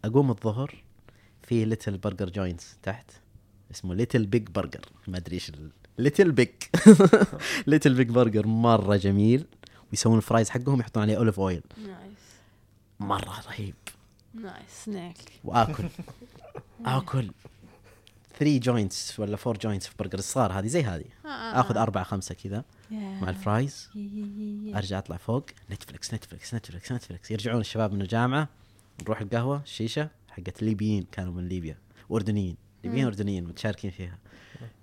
أقوم 0.06 0.32
الظهر 0.32 0.84
في 1.44 1.66
little 1.66 1.98
burger 1.98 2.30
joints 2.30 2.78
تحت 2.84 3.12
اسمه 3.72 3.96
Little 3.96 4.26
Big 4.26 4.50
Burger 4.50 4.86
ما 5.08 5.18
أدري 5.18 5.36
إيش 5.36 5.52
Little 5.98 6.32
Big 6.32 6.50
Little 7.68 7.94
Big 7.94 8.10
Burger 8.10 8.48
مرة 8.48 8.96
جميل. 8.96 9.48
ويسوون 9.92 10.18
ال 10.18 10.23
fries 10.23 10.50
حقهم 10.50 10.80
يحطون 10.80 11.04
عليه 11.04 11.18
olive 11.18 11.40
oil 11.40 11.62
nice 11.78 12.22
مرة 13.00 13.42
رهيب. 13.48 13.76
nice 14.36 14.90
snack 14.90 15.30
وآكل. 15.44 15.84
آكل. 16.86 17.32
3 18.40 18.58
joints 18.60 19.20
ولا 19.20 19.38
4 19.48 19.54
joints 19.62 19.88
في 19.88 19.94
برجر. 20.00 20.20
الصغار 20.20 20.52
هذه 20.52 20.68
زي 20.68 20.84
هذه. 20.84 21.06
آه. 21.26 21.30
آخذ 21.60 21.78
أربعة 21.78 22.04
خمسة 22.04 22.36
كذا. 22.36 22.64
مع 22.92 23.30
ال 23.30 23.38
fries. 23.38 23.90
أرجع 24.76 24.98
أطلع 24.98 25.18
فوق. 25.18 25.46
Netflix 25.72 26.14
Netflix 26.14 26.54
Netflix 26.54 26.92
Netflix 26.92 27.32
يرجعون 27.32 27.62
الشباب 27.62 27.94
من 27.94 28.02
الجامعة. 28.02 28.50
نروح 29.02 29.22
القهوة 29.22 29.62
الشيشه 29.62 30.10
حقت 30.30 30.60
الليبيين 30.62 31.06
كانوا 31.12 31.34
من 31.34 31.48
ليبيا. 31.48 31.78
أردنيين. 32.12 32.58
ليبيين 32.84 33.06
أردنيين 33.06 33.44
متشاركين 33.44 33.92
فيها. 33.92 34.18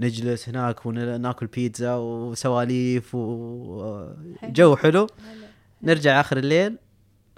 نجلس 0.01 0.49
هناك 0.49 0.87
وناكل 0.87 1.47
بيتزا 1.47 1.95
وسواليف 1.95 3.15
وجو 3.15 4.77
حلو. 4.77 5.07
نرجع 5.83 6.21
آخر 6.21 6.37
الليل 6.37 6.79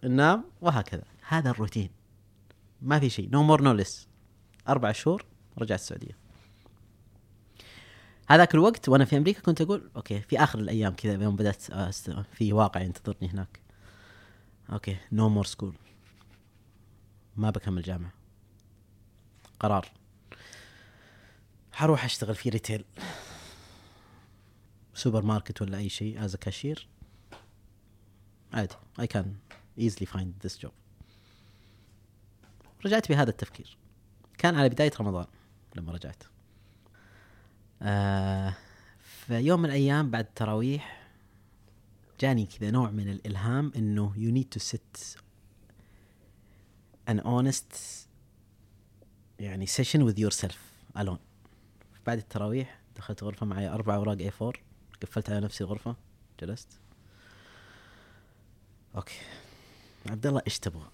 ننام 0.04 0.44
وهكذا. 0.60 1.04
هذا 1.28 1.50
الروتين. 1.50 1.90
ما 2.82 3.00
في 3.00 3.10
شيء. 3.10 3.30
no 3.30 3.42
more 3.42 3.62
no 3.62 3.72
less 3.72 4.08
أربع 4.68 4.92
شهور 4.92 5.24
رجعت 5.58 5.78
السعودية. 5.78 6.16
هذاك 8.28 8.54
الوقت 8.54 8.88
وأنا 8.88 9.04
في 9.04 9.16
أمريكا 9.16 9.40
كنت 9.40 9.60
أقول 9.60 9.90
okay 9.96 10.20
في 10.20 10.42
آخر 10.42 10.58
الأيام 10.58 10.94
كذا 10.94 11.22
يوم 11.22 11.36
بدأت. 11.36 11.62
في 12.32 12.52
واقع 12.52 12.80
ينتظرني 12.80 13.28
هناك. 13.28 13.60
okay 14.72 14.96
no 15.12 15.28
more 15.28 15.44
school 15.44 15.74
ما 17.36 17.50
بكمل 17.50 17.82
جامعة. 17.82 18.12
قرار. 19.60 19.99
حروح 21.80 22.04
أشتغل 22.04 22.34
في 22.34 22.48
retail 22.48 22.84
supermarket 24.94 25.62
ولا 25.62 25.78
أي 25.78 25.88
شيء 25.88 26.24
as 26.24 26.36
cashier 26.36 26.88
عادي. 28.52 28.74
I 28.98 29.04
can 29.04 29.26
easily 29.78 30.06
find 30.06 30.46
this 30.46 30.58
job. 30.64 30.72
رجعت 32.86 33.08
بهذا 33.08 33.30
التفكير. 33.30 33.76
كان 34.38 34.54
على 34.54 34.68
بداية 34.68 34.90
رمضان 35.00 35.26
لما 35.76 35.92
رجعت. 35.92 36.22
آه 37.82 38.54
في 38.98 39.34
يوم 39.34 39.60
من 39.60 39.66
الأيام 39.66 40.10
بعد 40.10 40.24
التراويح 40.24 41.10
جاني 42.20 42.46
كذا 42.46 42.70
نوع 42.70 42.90
من 42.90 43.08
الإلهام 43.08 43.72
إنه 43.76 44.12
you 44.16 44.42
need 44.42 44.58
to 44.58 44.62
sit 44.64 45.18
an 47.10 47.20
honest 47.20 47.76
يعني 49.38 49.66
session 49.66 50.00
with 50.00 50.18
yourself 50.18 50.56
alone. 50.96 51.29
بعد 52.10 52.18
التراويح 52.18 52.80
دخلت 52.96 53.24
غرفة 53.24 53.46
معي 53.46 53.68
أربع 53.68 53.94
أوراق 53.94 54.18
A4 54.18 54.58
قفلت 55.02 55.30
على 55.30 55.40
نفسي 55.40 55.64
الغرفة 55.64 55.96
جلست. 56.40 56.80
أوكي. 58.96 59.14
عبد 60.06 60.26
الله 60.26 60.42
إيش 60.46 60.58
تبغى؟ 60.58 60.90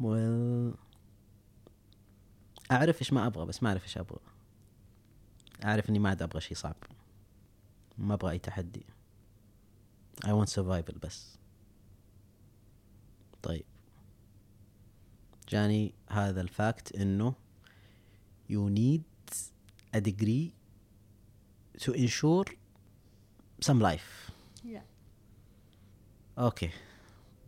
well 0.00 0.76
أعرف 2.70 3.00
إيش 3.00 3.12
ما 3.12 3.26
أبغى 3.26 3.46
بس 3.46 3.62
ما 3.62 3.68
أعرف 3.68 3.82
إيش 3.84 3.98
أبغى. 3.98 4.20
أعرف 5.64 5.90
إني 5.90 5.98
ما 5.98 6.08
عاد 6.08 6.22
أبغى 6.22 6.40
شيء 6.40 6.56
صعب. 6.56 6.76
ما 7.98 8.14
أبغى 8.14 8.30
أي 8.30 8.38
تحدي. 8.38 8.84
I 10.24 10.28
want 10.28 10.48
survival 10.48 10.98
بس. 11.02 11.38
طيب. 13.42 13.69
جاني 15.50 15.94
هذا 16.08 16.40
الفاكت 16.40 16.96
إنه 16.96 17.34
you 18.50 18.70
need 18.70 19.02
a 19.96 20.00
degree 20.00 20.52
to 21.78 21.92
ensure 21.92 22.44
some 23.60 23.80
life. 23.80 24.30
Yeah. 24.64 24.82
okay 26.38 26.70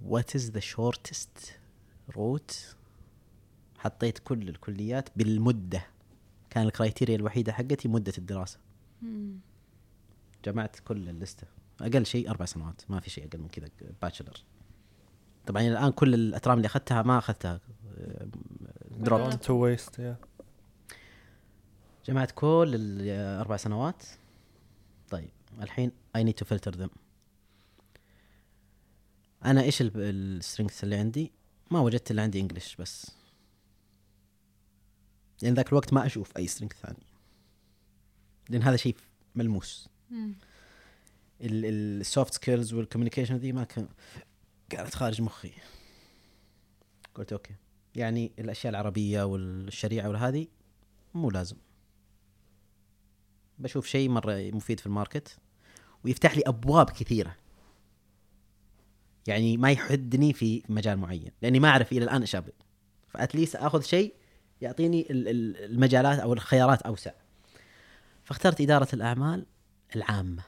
what 0.09 0.35
is 0.35 0.51
the 0.51 0.61
shortest 0.61 1.53
route? 2.17 2.75
حطيت 3.79 4.19
كل 4.19 4.49
الكليات 4.49 5.09
بالمدة. 5.17 5.87
كان 6.51 6.67
ال 6.67 6.72
criteria 6.72 7.17
الوحيدة 7.17 7.53
حقتي 7.53 7.89
مدة 7.89 8.13
الدراسة. 8.19 8.59
Hmm. 9.03 9.07
جمعت 10.45 10.77
كل 10.81 11.09
ال 11.09 11.14
list 11.14 11.36
ة. 11.36 11.47
أقل 11.81 12.07
شيء 12.07 12.31
أربع 12.31 12.45
سنوات. 12.45 12.83
ما 12.89 13.01
في 13.01 13.11
شيء 13.11 13.27
أقل 13.27 13.39
من 13.39 13.49
كذا. 13.49 13.69
bachelor 14.03 14.45
طبعا 15.47 15.63
الآن 15.63 15.93
كل 15.93 16.15
الأترام 16.15 16.57
اللي 16.57 16.67
أخذتها 16.67 17.03
ما 17.03 17.19
أخذتها. 17.19 17.61
drop 18.91 19.41
to 19.41 19.53
waste 19.53 19.99
yeah 19.99 20.17
جمعت 22.07 22.31
كل 22.31 22.73
الأربع 22.75 23.57
سنوات. 23.57 24.03
طيب 25.11 25.31
الحين 25.61 25.93
I 26.19 26.21
need 26.21 26.45
to 26.45 26.49
filter 26.49 26.77
them. 26.77 26.91
أنا 29.45 29.63
إيش 29.63 29.79
ال 29.83 29.94
strength 29.94 30.85
اللي 30.85 30.97
عندي؟ 30.97 31.33
ما 31.71 31.81
وجدت 31.81 32.11
اللي 32.11 32.23
عندي 32.23 32.41
English 32.41 32.77
بس. 32.77 33.11
لأن 35.43 35.55
ذاك 35.55 35.69
الوقت 35.69 35.93
ما 35.93 36.07
أشوف 36.07 36.37
أي 36.37 36.47
strength 36.47 36.73
ثاني. 36.73 37.07
لأن 38.49 38.63
هذا 38.63 38.77
شيء 38.77 38.97
ملموس. 39.35 39.89
ال 41.41 41.60
soft 41.60 42.35
skills 42.35 42.75
وال 42.75 42.83
communication 42.83 43.37
ذي 43.37 43.53
ما 43.53 43.65
كان 43.65 43.89
كانت 44.71 44.95
خارج 44.95 45.23
مخي. 45.23 45.53
قلت 47.15 47.33
okay. 47.33 47.55
يعني 47.95 48.33
الأشياء 48.39 48.71
العربية 48.71 49.23
والشريعة 49.23 50.09
وهذه 50.09 50.47
مو 51.15 51.31
لازم. 51.31 51.57
بشوف 53.59 53.87
شيء 53.87 54.09
مرة 54.09 54.51
مفيد 54.55 54.81
في 54.81 54.87
ال 54.87 54.94
market 54.94 55.39
ويفتح 56.05 56.37
لي 56.37 56.43
أبواب 56.47 56.91
كثيرة. 56.91 57.37
يعني 59.27 59.57
ما 59.57 59.71
يحدني 59.71 60.33
في 60.33 60.63
مجال 60.69 60.99
معين 60.99 61.31
لأني 61.43 61.61
ما 61.61 61.69
أعرف 61.69 61.93
إلى 61.93 62.05
الآن 62.05 62.21
إيش 62.21 62.37
ابغي 62.37 62.53
ف 63.09 63.15
at 63.15 63.27
least 63.27 63.57
أخذ 63.57 63.83
شيء 63.83 64.15
يعطيني 64.61 65.11
ال- 65.11 65.29
ال- 65.29 65.57
المجالات 65.65 66.19
أو 66.19 66.33
الخيارات 66.33 66.83
أوسع. 66.83 67.13
فاخترت 68.25 68.61
إدارة 68.61 68.89
الأعمال 68.93 69.47
العامة. 69.97 70.43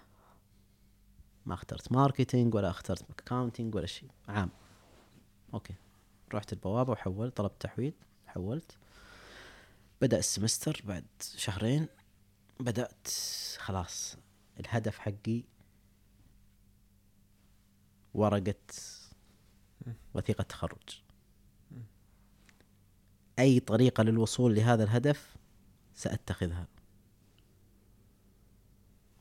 ما 1.47 1.55
اخترت 1.55 1.93
marketing 1.93 2.55
ولا 2.55 2.71
اخترت 2.71 3.11
accounting 3.11 3.75
ولا 3.75 3.87
شيء 3.87 4.09
عام. 4.29 4.51
okay. 5.55 5.75
رحت 6.35 6.53
البوابة 6.53 6.93
وحولت 6.93 7.37
طلبت 7.37 7.61
تحويل 7.61 7.95
حولت. 8.27 8.77
بدأ 10.01 10.19
السمستر 10.19 10.83
بعد 10.85 11.05
شهرين 11.37 11.87
بدأت 12.61 13.09
خلاص 13.59 14.17
الهدف 14.61 14.99
حقي 14.99 15.43
ورقة 18.15 18.55
وثيقة 20.15 20.43
تخرج. 20.43 21.03
أي 23.39 23.61
طريقة 23.61 24.03
للوصول 24.03 24.55
لهذا 24.55 24.85
الهدف 24.85 25.37
سأتخذها. 25.95 26.67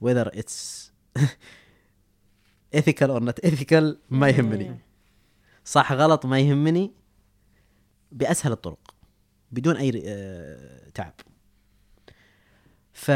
Whether 0.03 0.29
it's 0.33 0.91
ethical 2.79 3.11
or 3.11 3.21
not 3.21 3.39
ethical 3.43 3.95
ما 4.09 4.29
يهمني. 4.29 4.79
صح 5.65 5.91
غلط 5.91 6.25
ما 6.25 6.39
يهمني. 6.39 7.02
بأسهل 8.13 8.51
الطرق 8.51 8.95
بدون 9.51 9.77
أي 9.77 10.03
آه، 10.05 10.89
تعب. 10.89 11.13
ف 12.93 13.11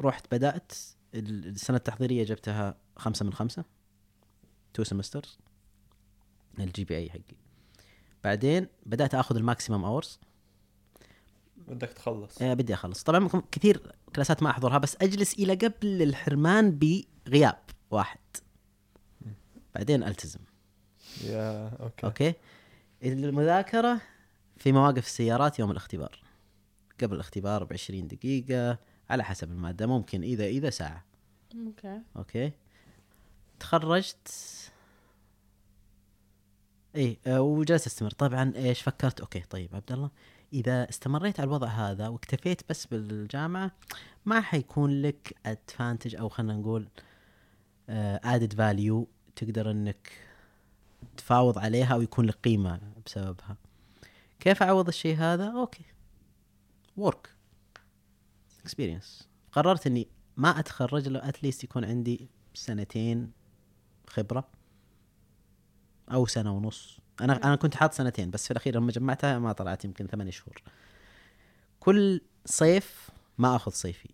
رحت 0.00 0.34
بدأت 0.34 0.72
ال- 1.14 1.46
السنة 1.48 1.76
التحضيرية 1.76 2.24
جبتها 2.24 2.76
خمسة 2.96 3.24
من 3.24 3.32
خمسة 3.32 3.64
two 4.74 4.84
semester 4.84 5.24
ال 6.58 6.84
GPA 6.84 7.10
حقي. 7.10 7.36
بعدين 8.24 8.66
بدأت 8.86 9.14
آخذ 9.14 9.36
ال 9.36 9.42
maximum 9.42 9.84
hours 9.84 10.18
بدك 11.56 11.88
تخلص. 11.88 12.42
آه 12.42 12.54
بدي 12.54 12.74
أخلص. 12.74 13.02
طبعا 13.02 13.28
كثير 13.52 13.92
class 14.16 14.38
ات 14.38 14.42
ما 14.42 14.50
أحضرها 14.50 14.78
بس 14.78 14.96
أجلس 15.00 15.34
إلى 15.34 15.54
قبل 15.54 16.02
الحرمان 16.02 16.78
بغياب 16.78 17.58
واحد. 17.90 18.18
بعدين 19.74 20.02
ألتزم. 20.02 20.40
yeah 21.24 21.70
okay. 21.80 22.06
okay. 22.06 22.34
المذاكرة 23.02 24.00
في 24.56 24.72
مواقف 24.72 25.06
السيارات 25.06 25.58
يوم 25.58 25.70
الاختبار. 25.70 26.22
قبل 27.02 27.14
الاختبار 27.14 27.64
ب 27.64 27.72
20 27.72 28.08
دقيقة 28.08 28.78
على 29.10 29.24
حسب 29.24 29.50
المادة 29.50 29.86
ممكن 29.86 30.22
إذا 30.22 30.44
إذا 30.44 30.70
ساعة. 30.70 31.04
okay. 31.66 32.00
okay. 32.16 32.52
تخرجت. 33.60 34.28
اي 36.96 37.18
آه، 37.26 37.40
وجلست 37.40 37.86
أستمر. 37.86 38.10
طبعا 38.10 38.52
إيش 38.56 38.82
فكرت؟ 38.82 39.20
okay 39.20 39.40
طيب 39.40 39.74
عبد 39.74 39.92
الله. 39.92 40.10
إذا 40.52 40.88
استمريت 40.88 41.40
على 41.40 41.48
الوضع 41.48 41.68
هذا 41.68 42.08
واكتفيت 42.08 42.62
بس 42.70 42.86
بالجامعة 42.86 43.70
ما 44.26 44.40
حيكون 44.40 45.02
لك 45.02 45.34
advantage 45.46 46.16
أو 46.16 46.28
خلينا 46.28 46.54
نقول 46.54 46.88
added 47.88 48.52
value 48.52 49.08
تقدر 49.36 49.70
إنك 49.70 50.12
تفاوض 51.16 51.58
عليها 51.58 51.94
أو 51.94 52.02
يكون 52.02 52.26
لك 52.26 52.34
قيمة 52.34 52.80
بسببها. 53.06 53.56
كيف 54.40 54.62
أعوض 54.62 54.88
الشيء 54.88 55.16
هذا؟ 55.16 55.50
okay. 55.50 55.84
work 56.96 57.30
experience 58.60 59.28
قررت 59.52 59.86
إني 59.86 60.08
ما 60.36 60.58
أتخرج 60.58 61.06
إلا 61.06 61.28
at 61.28 61.38
least 61.38 61.64
يكون 61.64 61.84
عندي 61.84 62.28
سنتين 62.54 63.32
خبرة 64.06 64.48
أو 66.12 66.26
سنة 66.26 66.56
ونص. 66.56 66.98
أنا 67.20 67.44
أنا 67.44 67.56
كنت 67.56 67.74
حاط 67.74 67.92
سنتين 67.94 68.30
بس 68.30 68.44
في 68.44 68.50
الأخير 68.50 68.76
لما 68.76 68.92
جمعتها 68.92 69.38
ما 69.38 69.52
طلعت 69.52 69.84
يمكن 69.84 70.06
ثمانية 70.06 70.30
شهور. 70.30 70.62
كل 71.80 72.20
صيف 72.44 73.10
ما 73.38 73.56
آخذ 73.56 73.72
صيفي. 73.72 74.10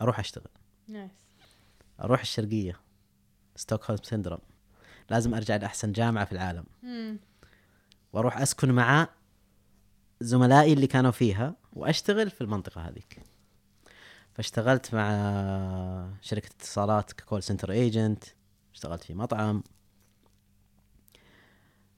أروح 0.00 0.18
أشتغل. 0.18 0.50
nice 0.88 1.10
أروح 2.00 2.20
الشرقية. 2.20 2.80
Stockholm 3.56 4.02
syndrome 4.02 4.38
لازم 5.10 5.34
أرجع 5.34 5.56
لأحسن 5.56 5.92
جامعة 5.92 6.24
في 6.24 6.32
العالم. 6.32 6.64
مم. 6.82 7.18
وأروح 8.12 8.38
أسكن 8.38 8.72
مع 8.72 9.08
زملائي 10.20 10.72
اللي 10.72 10.86
كانوا 10.86 11.10
فيها 11.10 11.54
وأشتغل 11.72 12.30
في 12.30 12.40
المنطقة 12.40 12.80
هذيك. 12.80 13.22
فاشتغلت 14.34 14.94
مع 14.94 15.10
شركة 16.20 16.46
اتصالات 16.46 17.12
ك 17.12 17.18
call 17.18 17.42
center 17.42 17.72
agent 17.72 18.24
اشتغلت 18.74 19.04
في 19.04 19.14
مطعم 19.14 19.62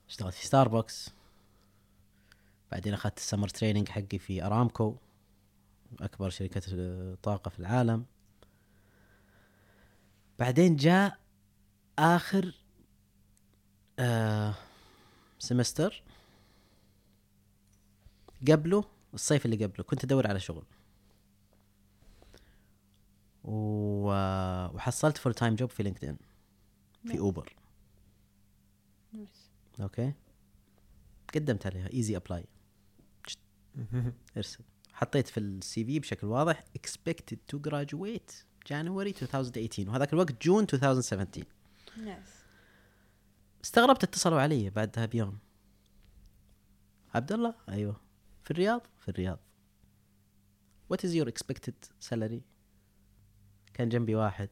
اشتغلت 0.09 0.35
في 0.35 0.47
ستاربكس 0.47 1.11
بعدين 2.73 2.95
أخذت 2.95 3.19
ال 3.19 3.23
summer 3.23 3.49
training 3.49 3.89
حقي 3.89 4.19
في 4.19 4.45
ارامكو 4.47 4.97
أكبر 6.01 6.31
شركة 6.31 6.63
طاقة 7.23 7.49
في 7.49 7.59
العالم. 7.59 8.05
بعدين 10.39 10.77
جاء 10.77 11.19
آخر 11.99 12.55
آه 13.99 14.55
semester 15.39 16.03
قبله 18.49 18.85
الصيف 19.15 19.45
اللي 19.45 19.65
قبله 19.65 19.85
كنت 19.85 20.05
أدور 20.05 20.27
على 20.27 20.41
شغل. 20.41 20.65
و... 23.45 24.09
وحصلت 24.75 25.19
full 25.19 25.35
time 25.35 25.55
job 25.55 25.71
في 25.71 25.83
LinkedIn 25.83 26.17
في 27.03 27.09
نعم. 27.09 27.19
Uber 27.19 27.57
nice 29.13 29.51
okay 29.81 30.13
قدمت 31.35 31.67
عليها 31.67 31.93
easy 31.93 32.17
apply 32.17 32.45
إرسل. 34.37 34.65
حطيت 34.93 35.29
في 35.29 35.41
ال 35.41 35.85
CV 35.85 35.99
بشكل 35.99 36.27
واضح 36.27 36.65
expected 36.79 37.37
to 37.53 37.59
graduate 37.69 38.33
January 38.69 39.23
2018 39.23 39.91
وهذاك 39.91 40.13
الوقت 40.13 40.45
June 40.45 40.63
2017 40.73 41.47
nice 41.97 42.44
استغربت 43.65 44.05
اتصلوا 44.05 44.41
علي 44.41 44.71
بعدها 44.71 45.07
بيوم. 45.07 45.39
عبد 47.15 47.33
الله؟ 47.33 47.55
أيوه. 47.69 48.01
في 48.43 48.51
الرياض؟ 48.51 48.87
في 48.99 49.09
الرياض. 49.09 49.39
What 50.93 50.97
is 50.97 51.11
your 51.15 51.27
expected 51.27 52.07
salary? 52.11 52.41
كان 53.75 53.89
جنبي 53.89 54.15
واحد. 54.15 54.49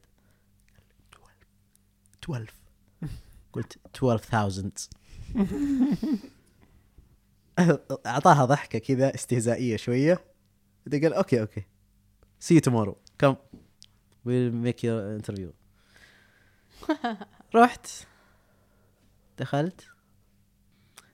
12 2.25 2.55
قلت 3.53 3.79
12000 3.87 4.88
أعطاها 8.07 8.44
ضحكة 8.44 8.79
كذا 8.79 9.14
استهزائية 9.14 9.77
شوية. 9.77 10.25
بعدين 10.87 11.03
قال 11.03 11.14
okay 11.14 11.40
okay. 11.40 11.64
See 12.44 12.55
you 12.55 12.61
tomorrow. 12.61 12.96
Come. 13.22 13.37
We'll 14.25 14.53
make 14.53 14.83
your 14.83 15.16
interview. 15.18 15.53
رحت. 17.55 17.87
دخلت 19.42 19.87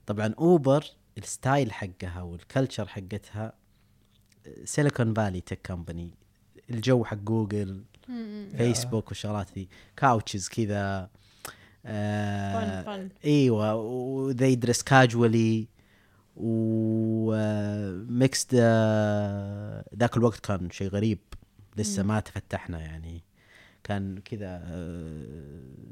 طبعا 0.05 0.33
Uber 0.37 0.85
ال 1.17 1.26
style 1.26 1.71
حقها 1.71 2.21
وال 2.21 2.36
culture 2.36 2.87
حقتها 2.87 3.53
Silicon 4.63 5.13
Valley 5.13 5.41
tech 5.41 5.59
company 5.63 6.11
الجو 6.69 7.03
حق 7.03 7.17
Google. 7.17 7.83
Facebook 8.57 9.07
والشغلات 9.07 9.47
ذي 9.55 9.69
couches 9.97 10.47
كذا 10.47 11.09
آه 11.85 12.81
fun 12.81 12.85
fun 12.85 13.09
إيوه 13.25 13.75
و 13.75 13.91
they 13.91 14.55
dress 14.55 14.83
casually 14.83 15.67
و 16.35 16.72
mixed 16.72 18.55
ذاك 19.95 20.17
الوقت 20.17 20.39
كان 20.39 20.69
شيء 20.69 20.89
غريب 20.89 21.19
لسه. 21.77 22.03
ما 22.03 22.19
تفتحنا 22.19 22.81
يعني 22.81 23.23
كان 23.89 24.19
كذا 24.19 24.61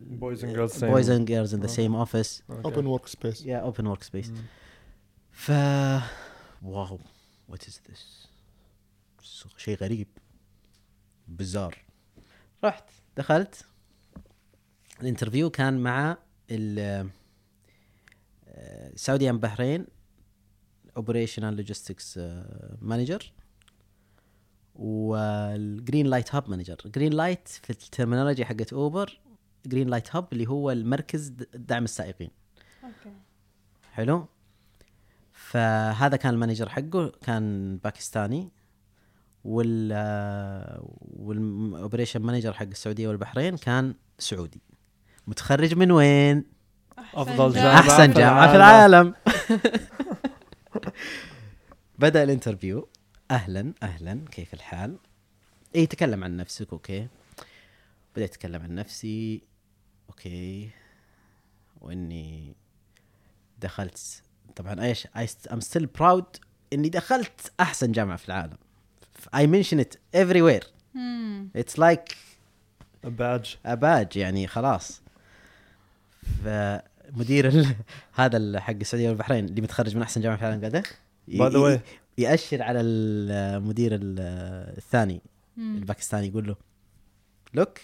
boys 0.10 0.43
and 0.43 0.54
girls 0.54 0.84
boys 0.86 1.10
and 1.10 1.28
girls 1.28 1.54
in 1.54 1.60
the 1.60 1.65
آه. 1.65 1.69
same 1.69 1.95
office 1.95 2.43
open 2.50 2.86
work 2.86 3.08
space 3.08 3.45
yeah 3.45 3.58
open 3.58 3.88
work 3.88 4.04
space. 4.04 4.32
ف 5.31 5.51
wow 6.62 7.00
what 7.47 7.67
is 7.67 7.82
this 7.91 8.28
شيء 9.57 9.77
غريب. 9.77 10.07
bizarre 11.28 11.78
رحت 12.63 12.89
دخلت. 13.17 13.65
ال 15.02 15.06
interview 15.06 15.50
كان 15.49 15.77
مع 15.77 16.17
ال 16.51 17.10
Saudi 18.95 19.30
and 19.30 19.39
Bahrain 19.39 19.86
operational 20.97 21.56
logistics 21.56 22.19
manager 22.82 23.20
وال 23.20 23.32
Greenlight 24.78 26.36
hub 26.36 26.50
manager 26.50 26.78
Greenlight 26.86 27.47
في 27.48 27.70
ال 27.69 27.76
terminology 27.76 28.45
حقت 28.46 28.74
Uber 28.73 29.19
Greenlight 29.65 30.15
hub 30.15 30.28
اللي 30.34 30.48
هو 30.48 30.72
المركز 30.72 31.28
دعم 31.54 31.84
السائقين. 31.84 32.30
okay. 32.84 33.15
حلو؟ 33.94 34.26
فهذا 35.34 36.18
كان 36.18 36.34
ال 36.34 36.38
manager 36.38 36.69
حقه 36.70 37.12
كان 37.22 37.78
باكستاني. 37.84 38.50
وال 39.44 39.94
وال 41.02 41.23
operation 41.23 42.21
manager 42.21 42.54
حق 42.54 42.66
السعودية 42.66 43.08
والبحرين 43.08 43.58
كان 43.58 43.94
سعودي. 44.20 44.62
متخرج 45.28 45.76
من 45.76 45.92
وين؟ 45.92 46.44
أفضل 46.98 47.54
جامعة. 47.54 47.56
جامعة 47.56 47.80
أحسن 47.80 48.13
جامعة 48.13 48.50
في 48.52 48.56
العالم. 48.56 49.13
بدأ 52.00 52.24
ال 52.23 52.29
interview. 52.29 52.88
أهلا 53.32 53.74
أهلا 53.84 54.20
كيف 54.32 54.54
الحال؟ 54.54 54.98
اي 55.76 55.86
تكلم 55.86 56.24
عن 56.24 56.38
نفسك 56.38 56.74
okay. 56.73 57.08
بديت 58.16 58.30
اتكلم 58.32 58.62
عن 58.62 58.75
نفسي 58.75 59.42
okay. 60.10 60.69
وإني 61.82 62.56
دخلت 63.60 64.23
طبعا 64.56 64.84
إيش 64.84 65.08
I'm 65.52 65.60
still 65.60 65.85
proud 65.85 66.25
إني 66.73 66.90
دخلت 66.90 67.52
أحسن 67.60 67.92
جامعة 67.92 68.17
في 68.17 68.28
العالم. 68.28 68.58
I 69.36 69.40
mention 69.46 69.80
it 69.80 69.98
everywhere. 70.15 70.65
مم. 70.96 71.50
it's 71.58 71.78
like 71.80 72.15
باج 73.04 73.58
اباج 73.65 74.17
يعني 74.17 74.48
خلاص. 74.48 75.02
فمدير 76.44 77.48
ال... 77.48 77.75
هذا 78.13 78.38
ال- 78.38 78.60
حق 78.60 78.73
السعودية 78.73 79.10
والبحرين 79.10 79.46
اللي 79.46 79.62
متخرج 79.62 79.96
من 79.96 80.02
أحسن 80.02 80.21
جامعة 80.21 80.38
في 80.38 80.44
العالم 80.44 80.60
قاعد 80.62 80.83
by 81.27 81.50
the 81.50 81.60
way 81.60 81.79
يأشر 82.18 82.62
على 82.62 82.82
المدير 82.82 83.96
ال- 83.96 84.20
الثاني. 84.78 85.22
الباكستاني 85.58 86.28
يقول 86.28 86.48
له 86.48 86.56
look 87.54 87.79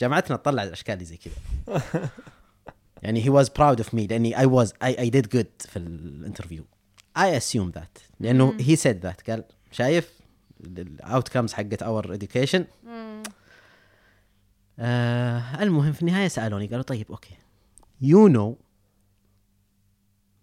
جامعتنا 0.00 0.36
تطلع 0.36 0.62
الأشكال 0.62 1.04
زي 1.04 1.16
كذا. 1.16 1.34
يعني 3.02 3.22
he 3.24 3.28
was 3.28 3.46
proud 3.48 3.84
of 3.84 3.88
me 3.88 3.94
لأني 4.10 4.36
I 4.36 4.46
was 4.48 4.68
I, 4.68 4.96
I 5.00 5.10
did 5.10 5.26
good 5.36 5.68
في 5.68 5.76
ال 5.76 5.84
interview. 5.84 6.64
I 7.18 7.40
assume 7.40 7.72
that. 7.78 8.00
لأنه 8.20 8.56
he 8.58 8.76
said 8.76 8.96
that. 9.06 9.30
قال 9.30 9.44
شايف؟ 9.72 10.10
ال 10.66 10.76
outcomes 10.76 11.52
حقت 11.52 11.82
our 11.82 12.18
education. 12.18 12.60
مم. 12.84 13.22
آه 14.78 15.62
المهم 15.62 15.92
في 15.92 16.02
النهاية 16.02 16.28
سألوني 16.28 16.66
قالوا 16.66 16.82
طيب 16.82 17.06
okay 17.10 17.34
you 18.02 18.32
know 18.32 18.54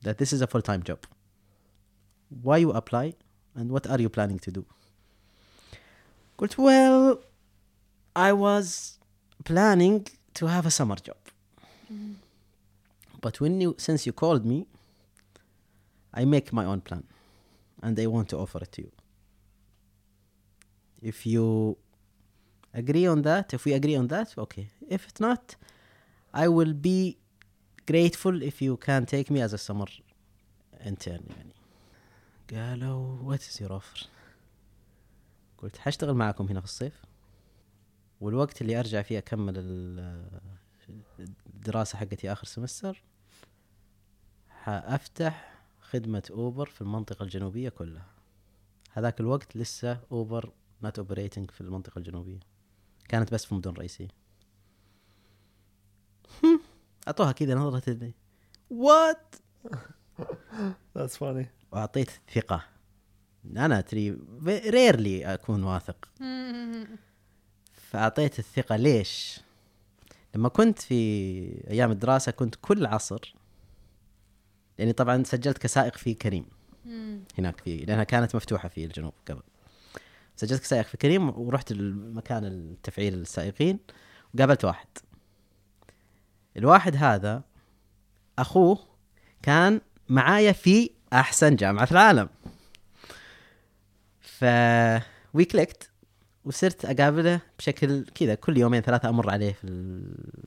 that 0.03 0.19
this 0.19 0.33
is 0.33 0.41
a 0.41 0.47
full 0.47 0.63
time 0.63 0.83
job 0.83 1.01
why 2.43 2.57
you 2.59 2.71
apply 2.73 3.15
and 3.55 3.71
what 3.71 3.87
are 3.87 4.01
you 4.01 4.09
planning 4.09 4.39
to 4.39 4.51
do 4.51 4.65
قلت 6.39 6.59
well 6.59 7.23
I 8.15 8.33
was 8.33 8.99
planning 9.45 10.07
to 10.35 10.47
have 10.47 10.67
a 10.67 10.71
summer 10.71 10.97
job 10.97 11.17
but 13.21 13.41
when 13.41 13.61
you 13.61 13.75
since 13.79 14.07
you 14.07 14.13
called 14.13 14.45
me 14.45 14.67
I 16.15 16.25
make 16.25 16.53
my 16.53 16.65
own 16.65 16.81
plan 16.81 17.05
and 17.83 17.99
I 17.99 18.07
want 18.07 18.29
to 18.31 18.39
offer 18.39 18.59
it 18.63 18.73
to 18.73 18.83
you 18.83 18.93
if 21.03 21.27
you 21.27 21.77
agree 22.75 23.07
on 23.07 23.23
that 23.23 23.55
if 23.55 23.65
we 23.65 23.73
agree 23.73 23.97
on 23.97 24.09
that 24.09 24.29
okay 24.45 24.69
if 24.89 25.07
it's 25.09 25.21
not 25.21 25.57
I 26.33 26.49
will 26.49 26.73
be 26.73 27.19
grateful 27.92 28.42
if 28.42 28.56
you 28.62 28.78
can 28.88 29.06
take 29.06 29.30
me 29.30 29.40
as 29.48 29.54
a 29.54 29.58
summer 29.58 29.90
intern 30.86 31.22
يعني. 31.38 31.54
قالوا 32.52 33.36
what 33.36 33.40
is 33.40 33.62
your 33.62 33.72
offer? 33.72 34.06
قلت 35.58 35.78
حاشتغل 35.78 36.14
معكم 36.14 36.48
هنا 36.48 36.60
في 36.60 36.66
الصيف. 36.66 37.02
والوقت 38.22 38.62
اللي 38.62 38.80
أرجع 38.80 39.02
فيه 39.02 39.18
أكمل 39.18 39.54
ال- 39.58 40.40
الدراسة 41.56 41.98
حقتي 41.98 42.32
آخر 42.32 42.46
semester 42.46 43.04
حأفتح 44.50 45.54
خدمة 45.82 46.24
Uber 46.32 46.66
في 46.66 46.82
المنطقة 46.82 47.24
الجنوبية 47.24 47.70
كلها. 47.70 48.06
هذاك 48.92 49.20
الوقت 49.20 49.58
لسه 49.58 50.00
Uber 50.12 50.52
not 50.84 51.00
operating 51.00 51.52
في 51.52 51.62
المنطقة 51.62 52.00
الجنوبية. 52.00 52.40
كانت 53.10 53.34
بس 53.34 53.46
في 53.46 53.56
مدن 53.56 53.72
رئيسية. 53.72 54.08
أعطوها 57.08 57.32
كذا 57.32 57.56
نظرة 57.56 57.90
اللي 57.90 58.14
what 58.70 59.36
That's 60.98 61.18
funny. 61.20 61.46
وأعطيت 61.72 62.10
ثقة. 62.34 62.64
أنا 63.58 63.82
ترى 63.82 64.18
rarely 64.48 65.34
أكون 65.34 65.64
واثق. 65.64 66.08
فأعطيت 67.92 68.40
الثقة. 68.40 68.76
ليش؟ 68.76 69.40
لما 70.36 70.50
كنت 70.50 70.80
في 70.80 70.96
أيام 71.70 71.92
الدراسة 71.92 72.32
كنت 72.32 72.56
كل 72.62 72.86
عصر 72.86 73.36
لأني 74.80 74.94
طبعا 74.94 75.24
سجلت 75.24 75.58
كسائق 75.58 75.98
في 75.98 76.14
Careem. 76.14 76.46
هناك 77.38 77.62
في 77.62 77.78
لأنها 77.78 78.04
كانت 78.04 78.36
مفتوحة 78.36 78.70
في 78.70 78.86
الجنوب 78.86 79.14
قبل. 79.30 79.42
سجلت 80.36 80.62
كسائق 80.62 80.86
في 80.86 80.98
Careem 80.98 81.30
ورحت 81.30 81.72
المكان 81.72 82.46
التفعيل 82.46 83.14
السائقين 83.14 83.80
وقابلت 84.36 84.66
واحد. 84.66 84.88
الواحد 86.58 86.96
هذا 86.96 87.44
أخوه 88.40 88.80
كان 89.42 89.82
معايا 90.10 90.52
في 90.52 90.90
أحسن 91.14 91.56
جامعة 91.56 91.86
في 91.86 91.92
العالم. 91.92 92.30
ف 94.22 94.46
we 95.34 95.46
clicked 95.46 95.90
وصرت 96.46 96.86
أقابله 96.86 97.42
بشكل 97.60 98.06
كذا 98.06 98.36
كل 98.36 98.58
يومين 98.58 98.82
ثلاثة 98.82 99.10
أمر 99.10 99.30
عليه 99.30 99.54
في 99.54 99.68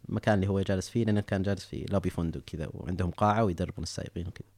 المكان 0.09 0.35
اللي 0.35 0.49
هو 0.49 0.61
جالس 0.61 0.89
فيه 0.89 1.05
لأنه 1.05 1.21
كان 1.21 1.43
جالس 1.43 1.65
في 1.65 1.87
لوبي 1.91 2.11
فندق 2.11 2.41
كذا 2.41 2.69
وعندهم 2.75 3.11
قاعة 3.11 3.45
ويدربون 3.45 3.83
السائقين 3.83 4.27
وكذا. 4.29 4.49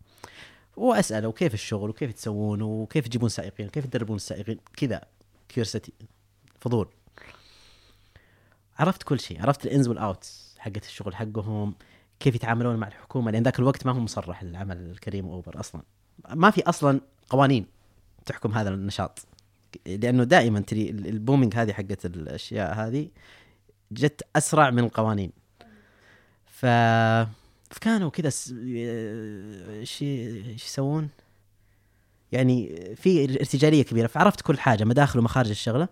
وأسأله 0.77 1.29
وكيف 1.29 1.55
الشغل 1.55 1.91
وكيف 1.91 2.13
تسوون 2.13 2.63
وكيف 2.63 3.09
تجيبون 3.09 3.29
سائقين 3.29 3.67
وكيف 3.67 3.87
تدربون 3.87 4.17
السائقين؟ 4.17 4.59
كذا 4.77 5.01
curiosity 5.49 5.93
فضول. 6.61 6.89
عرفت 8.79 9.03
كل 9.03 9.21
شيء 9.21 9.43
عرفت 9.43 9.67
ال 9.67 9.72
ins 9.72 9.89
وال 9.89 10.09
outs 10.09 10.48
حقت 10.59 10.85
الشغل 10.85 11.17
حقهم 11.17 11.75
كيف 12.21 12.35
يتعاملون 12.35 12.77
مع 12.77 12.89
الحكومة 12.89 13.31
لأن 13.31 13.43
ذاك 13.43 13.59
الوقت 13.59 13.87
ما 13.87 13.93
هو 13.93 14.01
مصرح 14.01 14.43
العمل 14.43 14.77
ل 14.77 14.84
Careem 14.84 15.27
Uber 15.27 15.61
أصلا. 15.61 15.83
ما 16.35 16.51
في 16.51 16.63
أصلا 16.63 17.01
قوانين 17.29 17.67
تحكم 18.27 18.53
هذا 18.53 18.69
النشاط. 18.69 19.27
لأنه 19.87 20.25
دائما 20.25 20.61
ترى 20.61 20.91
ال- 20.91 21.07
ال 21.07 21.13
booming 21.13 21.55
هذه 21.55 21.73
حقت 21.73 22.07
الأشياء 22.07 22.75
هذه 22.75 23.09
جت 23.93 24.23
أسرع 24.37 24.71
من 24.71 24.85
القوانين. 24.85 25.33
ف 26.47 26.67
فكانوا 27.71 28.11
كذا 28.11 28.31
س... 28.31 28.55
إيش 28.59 30.03
يسوون؟ 30.03 31.09
يعني 32.33 32.87
في 32.97 33.25
ارتجالية 33.25 33.83
كبيرة. 33.83 34.07
فعرفت 34.07 34.41
كل 34.41 34.59
حاجة 34.59 34.85
مداخل 34.85 35.19
ومخارج 35.19 35.51
الشغلة. 35.51 35.89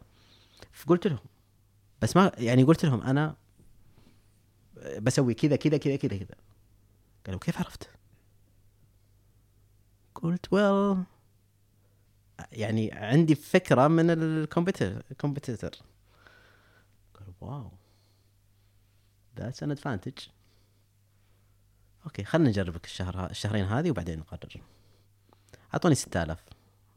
فقلت 0.73 1.07
لهم 1.07 1.19
بس 2.03 2.17
ما 2.17 2.33
يعني 2.39 2.63
قلت 2.63 2.85
لهم 2.85 3.03
أنا 3.03 3.37
بسوي 4.77 5.35
كذا 5.35 5.57
كذا 5.57 5.77
كذا 5.77 5.97
كذا 5.97 6.17
كذا 6.19 6.37
قالوا 7.27 7.41
كيف 7.41 7.59
عرفت؟ 7.59 7.91
قلت 10.15 10.53
ويل 10.53 11.05
يعني 12.53 12.93
عندي 12.93 13.35
فكرة 13.35 13.89
من 13.89 14.11
الكمبيوتر 14.11 15.03
الكمبيوتر 15.11 15.77
قالوا 17.15 17.35
wow. 17.41 17.73
That's 19.39 19.63
an 19.63 19.71
advantage 19.71 20.19
okay 22.05 22.25
خلينا 22.25 22.49
نجربك 22.49 22.85
الشهر 22.85 23.31
الشهرين 23.31 23.65
هذه 23.65 23.91
وبعدين 23.91 24.19
نقرر. 24.19 24.63
أعطوني 25.75 25.95
6000 25.95 26.45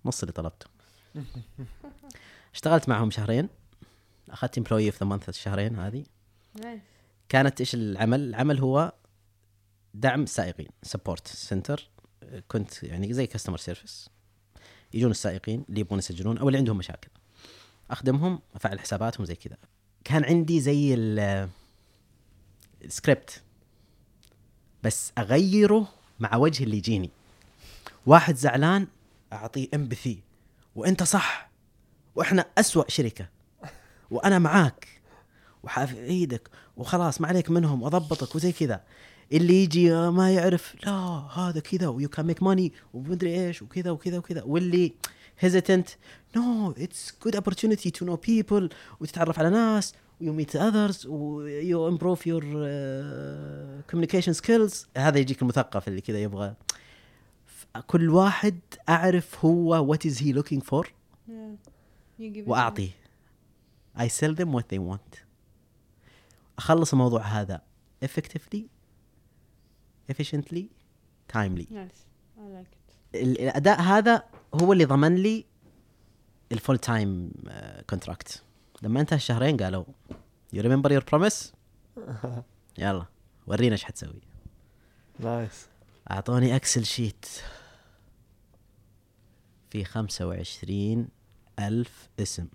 نص 0.05 0.21
اللي 0.21 0.33
طلبته. 0.33 0.67
اشتغلت 2.53 2.89
معهم 2.89 3.11
شهرين. 3.11 3.49
أخذت 4.29 4.57
employee 4.57 4.85
of 4.85 4.99
the 4.99 5.05
month 5.05 5.29
الشهرين 5.29 5.75
هذه. 5.75 6.05
كانت 7.29 7.59
إيش 7.59 7.75
العمل؟ 7.75 8.19
العمل 8.29 8.59
هو 8.59 8.93
دعم 9.93 10.23
السائقين 10.23 10.67
support 10.83 11.27
center 11.27 11.89
كنت 12.47 12.83
يعني 12.83 13.13
زي 13.13 13.27
customer 13.27 13.57
service 13.57 14.09
يجون 14.93 15.11
السائقين 15.11 15.65
اللي 15.69 15.79
يبغون 15.81 15.99
يسجلون 15.99 16.37
أو 16.37 16.47
اللي 16.47 16.57
عندهم 16.57 16.77
مشاكل. 16.77 17.09
أخدمهم 17.91 18.39
أفعل 18.55 18.79
حساباتهم 18.79 19.25
زي 19.25 19.35
كذا. 19.35 19.57
كان 20.03 20.23
عندي 20.25 20.59
زي 20.61 20.93
ال- 20.93 21.49
السكريبت 22.85 23.41
بس 24.83 25.11
أغيره 25.17 25.87
مع 26.19 26.35
وجه 26.35 26.63
اللي 26.63 26.77
يجيني. 26.77 27.09
واحد 28.05 28.35
زعلان 28.35 28.87
أعطيه 29.33 29.67
empathy 29.73 30.19
وأنت 30.75 31.03
صح. 31.03 31.49
وإحنا 32.15 32.45
أسوأ 32.57 32.83
شركة. 32.87 33.29
وأنا 34.11 34.39
معاك. 34.39 34.98
وحافيدك 35.63 36.49
وخلاص 36.77 37.21
ما 37.21 37.27
عليك 37.27 37.49
منهم 37.49 37.81
واضبطك 37.81 38.35
وزي 38.35 38.51
كذا. 38.51 38.83
اللي 39.31 39.63
يجي 39.63 39.91
ما 39.91 40.31
يعرف 40.33 40.75
لا 40.85 40.91
هذا 41.33 41.59
كذا 41.59 41.87
و 41.87 42.09
you 42.09 42.17
can 42.17 42.25
make 42.25 42.43
money 42.43 42.73
ومدري 42.93 43.47
إيش 43.47 43.61
وكذا 43.61 43.91
وكذا 43.91 44.17
وكذا. 44.17 44.43
واللي 44.43 44.93
hesitant 45.43 45.87
no 46.37 46.73
it's 46.77 47.11
good 47.23 47.35
opportunity 47.35 47.91
to 47.91 48.05
know 48.05 48.17
people 48.17 48.69
وتتعرف 48.99 49.39
على 49.39 49.49
ناس 49.49 49.93
you 50.21 50.27
meet 50.27 50.55
others 50.55 51.05
و 51.05 51.43
you 51.61 51.91
improve 51.93 52.25
your 52.25 52.43
uh, 52.43 53.91
communication 53.91 54.33
skills. 54.33 54.85
هذا 54.97 55.19
يجيك 55.19 55.41
المثقف 55.41 55.87
اللي 55.87 56.01
كذا 56.01 56.19
يبغى. 56.19 56.53
كل 57.87 58.09
واحد 58.09 58.59
أعرف 58.89 59.45
هو 59.45 59.95
what 59.95 59.99
is 59.99 60.15
he 60.19 60.33
looking 60.33 60.61
for 60.71 60.87
واعطيه 62.47 62.89
I 63.97 64.07
sell 64.07 64.33
them 64.33 64.53
what 64.53 64.65
they 64.69 64.79
want. 64.79 65.28
أخلص 66.59 66.93
الموضوع 66.93 67.21
هذا 67.21 67.61
effectively 68.05 68.61
efficiently 70.11 70.63
timely. 71.33 71.65
Nice. 71.71 72.01
I 72.37 72.41
like 72.41 72.71
it. 72.73 73.15
ال- 73.15 73.41
الأداء 73.41 73.81
هذا 73.81 74.23
هو 74.53 74.73
اللي 74.73 74.85
ضمن 74.85 75.15
لي 75.15 75.45
ال 76.51 76.56
full 76.56 76.77
time 76.77 77.31
contract 77.89 78.43
لما 78.81 79.01
انتهى 79.01 79.17
الشهرين 79.17 79.57
قالوا 79.57 79.85
you 80.53 80.61
remember 80.61 80.91
your 80.91 81.03
promise 81.03 81.53
يلا 82.77 83.05
ورينا 83.47 83.73
إيش 83.73 83.83
حتسوي. 83.83 84.21
nice 85.19 85.67
أعطوني 86.11 86.55
Excel 86.55 86.85
sheet 86.85 87.25
في 89.69 89.83
خمسة 89.83 90.27
وعشرين 90.27 91.07
ألف 91.59 92.09
اسم. 92.19 92.47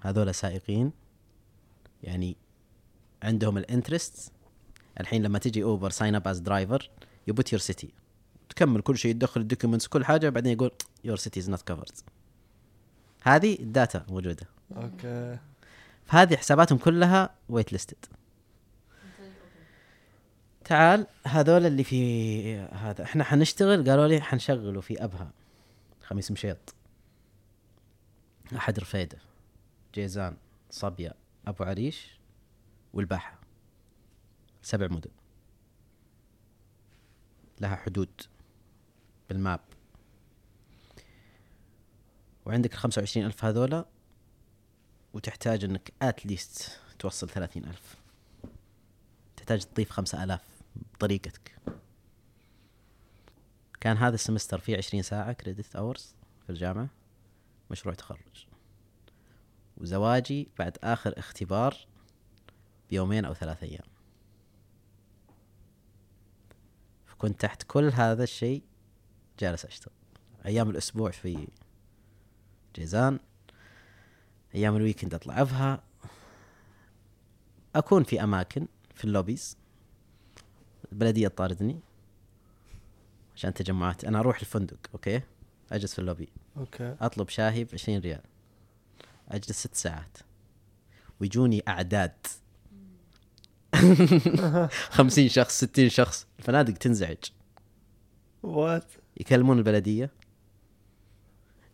هذول 0.00 0.34
سائقين. 0.34 0.92
يعني 2.02 2.36
عندهم 3.22 3.58
ال 3.58 3.65
interest. 3.65 4.32
الحين 5.00 5.22
لما 5.22 5.38
تجي 5.38 5.62
اوبر 5.62 5.90
sign 5.90 6.14
up 6.14 6.28
as 6.28 6.38
driver 6.38 6.90
you 7.26 7.34
put 7.34 7.52
your 7.52 7.60
city 7.60 7.92
تكمل 8.48 8.80
كل 8.80 8.98
شيء 8.98 9.12
تدخل 9.12 9.40
ال 9.40 9.45
documents 9.45 9.86
كل 9.86 10.04
حاجة 10.04 10.28
بعدين 10.28 10.52
يقول 10.52 10.70
your 11.04 11.16
city 11.16 11.40
is 11.40 11.50
not 11.50 11.62
covered 11.62 11.98
هذه 13.22 13.58
ال 13.60 13.69
data 13.69 14.06
موجودة. 14.08 14.46
أوكي. 14.76 15.38
فهذه 16.06 16.36
حساباتهم 16.36 16.78
كلها 16.78 17.34
waitlisted 17.48 18.06
تعال 20.64 21.06
هذول 21.26 21.66
اللي 21.66 21.84
في 21.84 22.56
هذا. 22.58 23.04
إحنا 23.04 23.24
حنشتغل؟ 23.24 23.90
قالوا 23.90 24.06
لي 24.06 24.20
حنشغله 24.20 24.80
في 24.80 25.04
أبها. 25.04 25.30
خميس 26.02 26.30
مشيط. 26.30 26.74
أحد 28.56 28.78
رفيده. 28.78 29.18
جيزان 29.94 30.36
صبيا 30.70 31.14
أبو 31.46 31.64
عريش. 31.64 32.15
والباحة. 32.96 33.38
سبع 34.62 34.86
مدن. 34.86 35.10
لها 37.60 37.76
حدود 37.76 38.10
بالماب. 39.28 39.60
وعندك 42.46 42.72
ال 42.72 42.78
25 42.78 43.26
ألف 43.26 43.44
هذولا 43.44 43.86
وتحتاج 45.12 45.64
إنك 45.64 45.92
اتليست 46.02 46.80
توصل 46.98 47.28
30 47.28 47.64
ألف. 47.64 47.96
تحتاج 49.36 49.64
تضيف 49.64 49.90
5000 49.90 50.40
بطريقتك. 50.94 51.58
كان 53.80 53.96
هذا 53.96 54.14
ال 54.14 54.19
semester 54.19 54.58
فيه 54.58 54.76
20 54.76 55.02
ساعة 55.02 55.32
credit 55.32 55.76
hours 55.76 56.14
في 56.46 56.50
الجامعة 56.50 56.88
مشروع 57.70 57.94
تخرج. 57.94 58.46
وزواجي 59.76 60.48
بعد 60.58 60.78
آخر 60.82 61.18
اختبار 61.18 61.86
بيومين 62.90 63.24
أو 63.24 63.34
ثلاث 63.34 63.62
أيام. 63.62 63.84
فكنت 67.06 67.40
تحت 67.40 67.62
كل 67.62 67.90
هذا 67.94 68.24
الشيء 68.24 68.62
جالس 69.38 69.64
أشتغل. 69.64 69.94
أيام 70.46 70.70
الأسبوع 70.70 71.10
في 71.10 71.48
جيزان 72.74 73.18
أيام 74.54 74.76
ال 74.76 74.81
weekend 74.81 75.14
أطلع 75.14 75.42
أبها 75.42 75.82
أكون 77.74 78.04
في 78.04 78.22
أماكن 78.22 78.66
في 78.94 79.04
ال 79.04 79.11
lobbies 79.11 79.56
البلدية 80.92 81.28
تطاردني 81.28 81.80
عشان 83.36 83.54
تجمعات. 83.54 84.04
أنا 84.04 84.18
أروح 84.20 84.40
الفندق 84.40 84.78
أوكي؟ 84.94 85.22
أجلس 85.72 85.92
في 85.92 85.98
اللوبي. 85.98 86.28
أوكي. 86.56 86.96
أطلب 87.00 87.28
شاهي 87.28 87.64
ب 87.64 87.68
20 87.72 87.98
ريال. 87.98 88.22
أجلس 89.28 89.58
ست 89.58 89.74
ساعات. 89.74 90.18
ويجوني 91.20 91.62
أعداد. 91.68 92.26
50 94.90 95.28
شخص 95.28 95.64
60 95.64 95.88
شخص. 95.88 96.26
الفنادق 96.38 96.74
تنزعج. 96.74 97.16
وات 98.42 98.92
يكلمون 99.16 99.58
البلدية. 99.58 100.10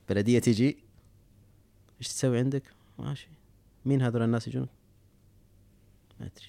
البلديه 0.01 0.38
تجي. 0.38 0.78
إيش 1.99 2.09
تسوي 2.09 2.38
عندك؟ 2.38 2.62
ماشي. 2.99 3.28
مين 3.84 4.03
هذول 4.03 4.22
الناس 4.22 4.49
يجون؟ 4.49 4.68
ما 6.20 6.26
أدري. 6.26 6.47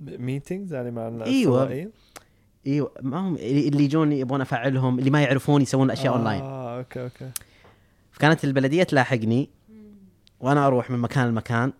meetings 0.00 0.74
يعني 0.74 0.90
مع 0.90 1.08
الناس. 1.08 1.28
السواقين؟ 1.28 1.90
إيوه. 2.66 2.94
ما 3.02 3.18
هم 3.18 3.34
اللي 3.36 3.84
يجون 3.84 4.12
يبغون 4.12 4.40
أفعلهم 4.40 4.98
اللي 4.98 5.10
ما 5.10 5.22
يعرفون 5.22 5.62
يسوون 5.62 5.90
أشياء 5.90 6.14
آه 6.14 6.16
أونلاين. 6.16 6.42
أوكي 6.42 7.02
أوكي. 7.02 7.30
فكانت 8.12 8.44
البلدية 8.44 8.82
تلاحقني. 8.82 9.50
وأنا 10.40 10.66
أروح 10.66 10.90
من 10.90 10.98
مكان 10.98 11.28
لمكان. 11.28 11.72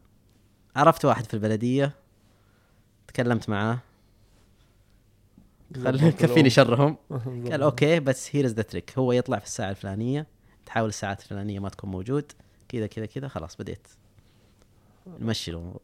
عرفت 0.76 1.04
واحد 1.04 1.24
في 1.24 1.34
البلدية 1.34 1.92
تكلمت 3.08 3.48
معاه. 3.48 3.78
خل 5.74 6.10
كفيني 6.10 6.50
شرهم. 6.50 6.96
قال 7.50 7.62
أوكي 7.62 8.00
بس 8.00 8.36
here's 8.36 8.52
the 8.52 8.62
trick 8.62 8.98
هو 8.98 9.12
يطلع 9.12 9.38
في 9.38 9.44
الساعة 9.44 9.70
الفلانية 9.70 10.26
تحاول 10.66 10.88
الساعات 10.88 11.22
الفلانية 11.22 11.60
ما 11.60 11.68
تكون 11.68 11.90
موجود. 11.90 12.32
كذا 12.68 12.86
كذا 12.86 13.06
كذا 13.06 13.28
خلاص 13.28 13.56
بديت. 13.56 13.88
نمشي 15.06 15.50
الموضوع 15.50 15.80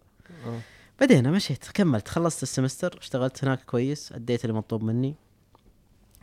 آه. 0.47 0.61
بدينا 1.01 1.31
مشيت 1.31 1.65
كملت 1.75 2.09
خلصت 2.09 2.43
السمستر 2.43 2.99
اشتغلت 2.99 3.45
هناك 3.45 3.65
كويس 3.65 4.13
أديت 4.13 4.45
اللي 4.45 4.57
مطلوب 4.57 4.83
مني. 4.83 5.15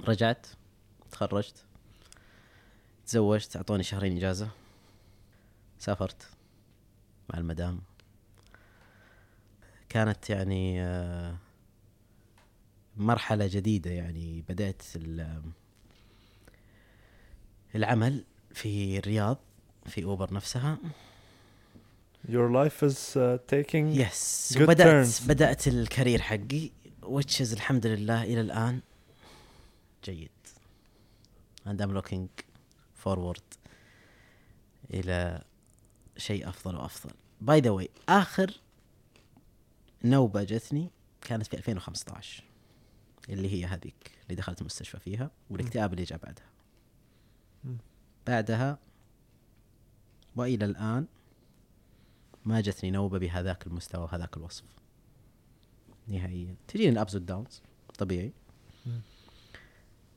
رجعت 0.07 0.47
تخرجت 1.11 1.63
تزوجت 3.05 3.55
أعطوني 3.55 3.83
شهرين 3.83 4.17
إجازة. 4.17 4.49
سافرت 5.79 6.27
مع 7.29 7.39
المدام. 7.39 7.81
كانت 9.97 10.29
يعني 10.29 10.81
آه، 10.83 11.35
مرحلة 12.97 13.47
جديدة 13.47 13.91
يعني. 13.91 14.43
بدأت 14.49 14.81
ال- 14.95 15.41
العمل 17.75 18.23
في 18.53 18.97
الرياض 18.97 19.37
في 19.85 20.03
أوبر 20.03 20.33
نفسها. 20.33 20.77
Your 22.27 22.49
life 22.51 22.83
is 22.83 23.15
uh, 23.15 23.39
taking 23.51 23.75
yes 23.75 24.53
Good 24.57 24.61
وبدأت 24.61 25.05
turns. 25.07 25.27
بدأت 25.27 25.67
ال 25.67 25.75
career 25.75 26.21
حقي 26.21 26.71
which 27.03 27.41
is 27.41 27.53
الحمد 27.53 27.87
لله 27.87 28.23
إلى 28.23 28.41
الآن 28.41 28.79
جيد. 30.03 30.29
And 31.65 31.81
I'm 31.81 32.01
looking 32.01 32.27
forward 33.05 33.41
إلى 34.93 35.41
شيء 36.17 36.49
أفضل 36.49 36.75
وأفضل. 36.75 37.11
by 37.41 37.59
the 37.59 37.69
way 37.69 37.89
آخر 38.09 38.51
نوبة 40.03 40.43
جتني 40.43 40.91
كانت 41.21 41.47
في 41.47 41.57
2015 41.57 42.43
اللي 43.29 43.53
هي 43.53 43.65
هذيك 43.65 44.11
اللي 44.23 44.35
دخلت 44.35 44.61
المستشفى 44.61 44.99
فيها 44.99 45.31
والاكتئاب 45.49 45.93
اللي 45.93 46.03
جاء 46.03 46.19
بعدها. 46.19 46.45
بعدها 48.27 48.79
وإلى 50.35 50.65
الآن 50.65 51.05
ما 52.45 52.61
جتني 52.61 52.91
نوبة 52.91 53.17
بهذاك 53.19 53.67
المستوى 53.67 54.03
وهذاك 54.03 54.37
الوصف. 54.37 54.63
نهائيا. 56.07 56.55
تجيني 56.67 56.89
الابز 56.89 57.15
والداونز 57.15 57.61
طبيعي. 57.97 58.31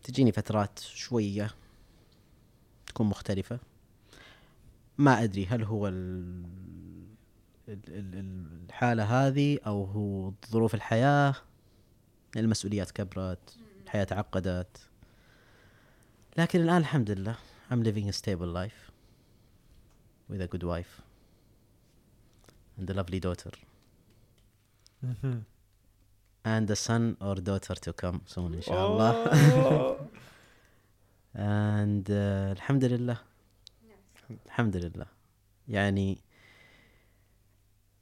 تجيني 0.03 0.33
فترات 0.33 0.78
شوية 0.78 1.51
تكون 2.87 3.07
مختلفة. 3.07 3.59
ما 4.99 5.22
أدري 5.22 5.47
هل 5.47 5.64
هو 5.64 5.89
ال... 5.89 6.45
ال- 7.73 8.14
ال- 8.14 8.64
الحالة 8.68 9.05
هذه 9.27 9.59
أو 9.66 9.85
هو 9.85 10.33
ظروف 10.51 10.75
الحياة 10.75 11.35
المسؤوليات 12.37 12.91
كبرت 12.91 13.57
الحياة 13.85 14.05
تعقدت. 14.05 14.89
لكن 16.39 16.61
الآن 16.61 16.77
الحمد 16.77 17.11
لله 17.11 17.37
I'm 17.71 17.83
living 17.85 18.09
a 18.09 18.12
stable 18.12 18.53
life 18.61 18.91
with 20.31 20.41
a 20.43 20.49
good 20.49 20.62
wife 20.64 21.01
and 22.79 22.91
a 22.91 22.95
lovely 22.95 23.21
daughter. 23.21 23.53
مهم. 25.03 25.43
and 26.47 26.71
a 26.71 26.75
son 26.77 27.16
or 27.21 27.35
daughter 27.41 27.75
to 27.75 27.93
come 27.93 28.18
soon 28.35 28.55
إن 28.55 28.62
شاء 28.62 28.87
الله 28.93 29.97
and 31.35 32.07
uh, 32.09 32.53
الحمد 32.57 32.85
لله. 32.85 33.16
الحمد 34.47 34.77
لله. 34.77 35.07
يعني 35.68 36.18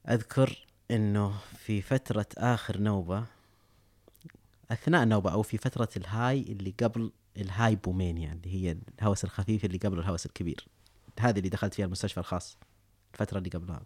أذكر 0.08 0.66
إنه 0.90 1.38
في 1.38 1.82
فترة 1.82 2.26
آخر 2.38 2.80
نوبة 2.80 3.24
أثناء 4.70 5.02
النوبة 5.02 5.32
أو 5.32 5.42
في 5.42 5.58
فترة 5.58 5.88
ال 5.96 6.05
high 6.05 6.42
اللي 6.42 6.74
قبل 6.82 7.12
ال 7.36 7.76
hypomania 7.76 8.32
اللي 8.32 8.54
هي 8.54 8.78
الهوس 8.98 9.24
الخفيف 9.24 9.64
اللي 9.64 9.78
قبل 9.78 9.98
الهوس 9.98 10.26
الكبير. 10.26 10.68
هذه 11.20 11.38
اللي 11.38 11.48
دخلت 11.48 11.74
فيها 11.74 11.86
المستشفى 11.86 12.20
الخاص 12.20 12.58
الفترة 13.12 13.38
اللي 13.38 13.50
قبلها. 13.50 13.82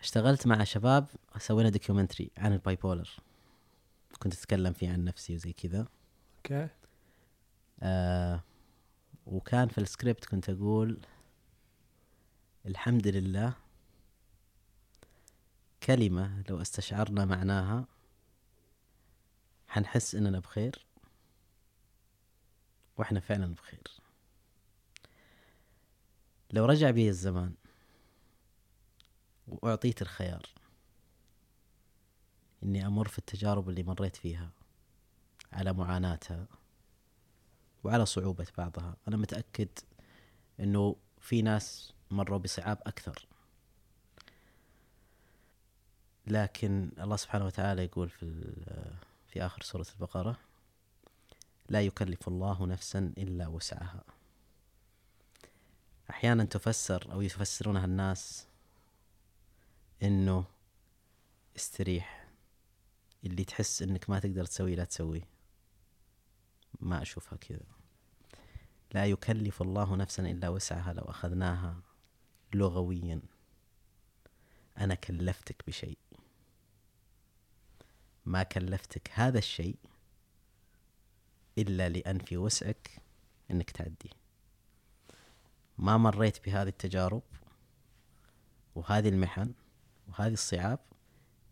اشتغلت 0.00 0.46
مع 0.46 0.64
شباب 0.64 1.06
سوينا 1.38 1.68
documentary 1.68 2.30
عن 2.38 2.52
ال 2.52 2.76
bipolar 2.76 3.10
كنت 4.18 4.34
أتكلم 4.34 4.72
فيه 4.72 4.92
عن 4.92 5.04
نفسي 5.04 5.34
وزي 5.34 5.52
كذا. 5.52 5.86
أوكي. 6.36 6.68
آه 7.82 8.40
وكان 9.26 9.68
في 9.68 9.78
السكريبت 9.78 10.24
كنت 10.24 10.50
أقول 10.50 11.00
الحمد 12.66 13.06
لله. 13.06 13.54
كلمة 15.82 16.42
لو 16.48 16.60
استشعرنا 16.62 17.24
معناها 17.24 17.86
حنحس 19.68 20.14
إننا 20.14 20.38
بخير 20.38 20.86
وإحنا 22.96 23.20
فعلا 23.20 23.54
بخير. 23.54 23.82
لو 26.50 26.64
رجع 26.64 26.90
بي 26.90 27.08
الزمان 27.08 27.54
وأعطيت 29.48 30.02
الخيار 30.02 30.46
إني 32.62 32.86
أمر 32.86 33.08
في 33.08 33.18
التجارب 33.18 33.68
اللي 33.68 33.82
مريت 33.82 34.16
فيها 34.16 34.50
على 35.52 35.72
معاناتها 35.72 36.46
وعلى 37.84 38.06
صعوبة 38.06 38.46
بعضها 38.58 38.96
أنا 39.08 39.16
متأكد 39.16 39.68
أنه 40.60 40.96
في 41.20 41.42
ناس 41.42 41.92
مروا 42.10 42.38
بصعاب 42.38 42.78
أكثر. 42.86 43.26
لكن 46.26 46.90
الله 46.98 47.16
سبحانه 47.16 47.46
وتعالى 47.46 47.84
يقول 47.84 48.08
في 48.08 48.52
في 49.28 49.46
آخر 49.46 49.62
سورة 49.62 49.86
البقرة 49.94 50.38
لا 51.68 51.82
يكلف 51.82 52.28
الله 52.28 52.66
نفسا 52.66 53.12
إلا 53.18 53.46
وسعها. 53.46 54.04
أحيانا 56.10 56.44
تفسر 56.44 57.12
أو 57.12 57.20
يفسرونها 57.20 57.84
الناس 57.84 58.46
أنه 60.02 60.44
استريح. 61.56 62.28
اللي 63.24 63.44
تحس 63.44 63.82
أنك 63.82 64.10
ما 64.10 64.18
تقدر 64.18 64.44
تسويه 64.44 64.74
لا 64.74 64.84
تسويه. 64.84 65.28
ما 66.80 67.02
أشوفها 67.02 67.36
كذا. 67.36 67.66
لا 68.92 69.06
يكلف 69.06 69.62
الله 69.62 69.96
نفسا 69.96 70.22
إلا 70.22 70.48
وسعها 70.48 70.92
لو 70.92 71.02
أخذناها 71.02 71.76
لغويا. 72.54 73.20
أنا 74.78 74.94
كلفتك 74.94 75.62
بشيء. 75.66 75.98
ما 78.26 78.42
كلفتك 78.42 79.10
هذا 79.14 79.38
الشيء 79.38 79.76
إلا 81.58 81.88
لأن 81.88 82.18
في 82.18 82.36
وسعك 82.36 83.02
أنك 83.50 83.70
تعديه 83.70 84.10
ما 85.78 85.96
مريت 85.96 86.44
بهذه 86.46 86.68
التجارب 86.68 87.22
وهذه 88.74 89.08
المحن 89.08 89.52
وهذه 90.08 90.32
الصعاب 90.32 90.78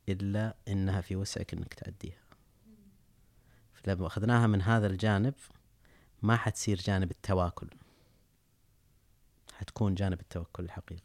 إلا 0.08 0.56
أنها 0.68 1.00
في 1.00 1.16
وسعك 1.16 1.54
أنك 1.54 1.74
تعديها 1.74 2.22
فلما 3.74 4.06
أخذناها 4.06 4.46
من 4.46 4.62
هذا 4.62 4.86
الجانب 4.86 5.34
ما 6.22 6.36
حتصير 6.36 6.78
جانب 6.78 7.10
التواكل. 7.10 7.68
حتكون 9.56 9.94
جانب 9.94 10.20
التوكل 10.20 10.64
الحقيقي. 10.64 11.02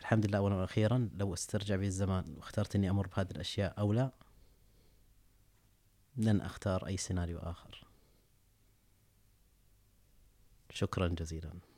الحمد 0.00 0.26
لله 0.26 0.38
أولا 0.38 0.54
وأخيرا 0.54 1.10
لو 1.14 1.34
استرجع 1.34 1.76
بي 1.76 1.86
الزمان 1.86 2.34
واخترت 2.36 2.76
أني 2.76 2.90
أمر 2.90 3.06
بهذه 3.06 3.30
الأشياء 3.30 3.78
أو 3.78 3.92
لا 3.92 4.10
لن 6.16 6.40
أختار 6.40 6.86
أي 6.86 6.96
سيناريو 6.96 7.38
آخر. 7.38 7.84
شكرا 10.70 11.08
جزيلا. 11.08 11.69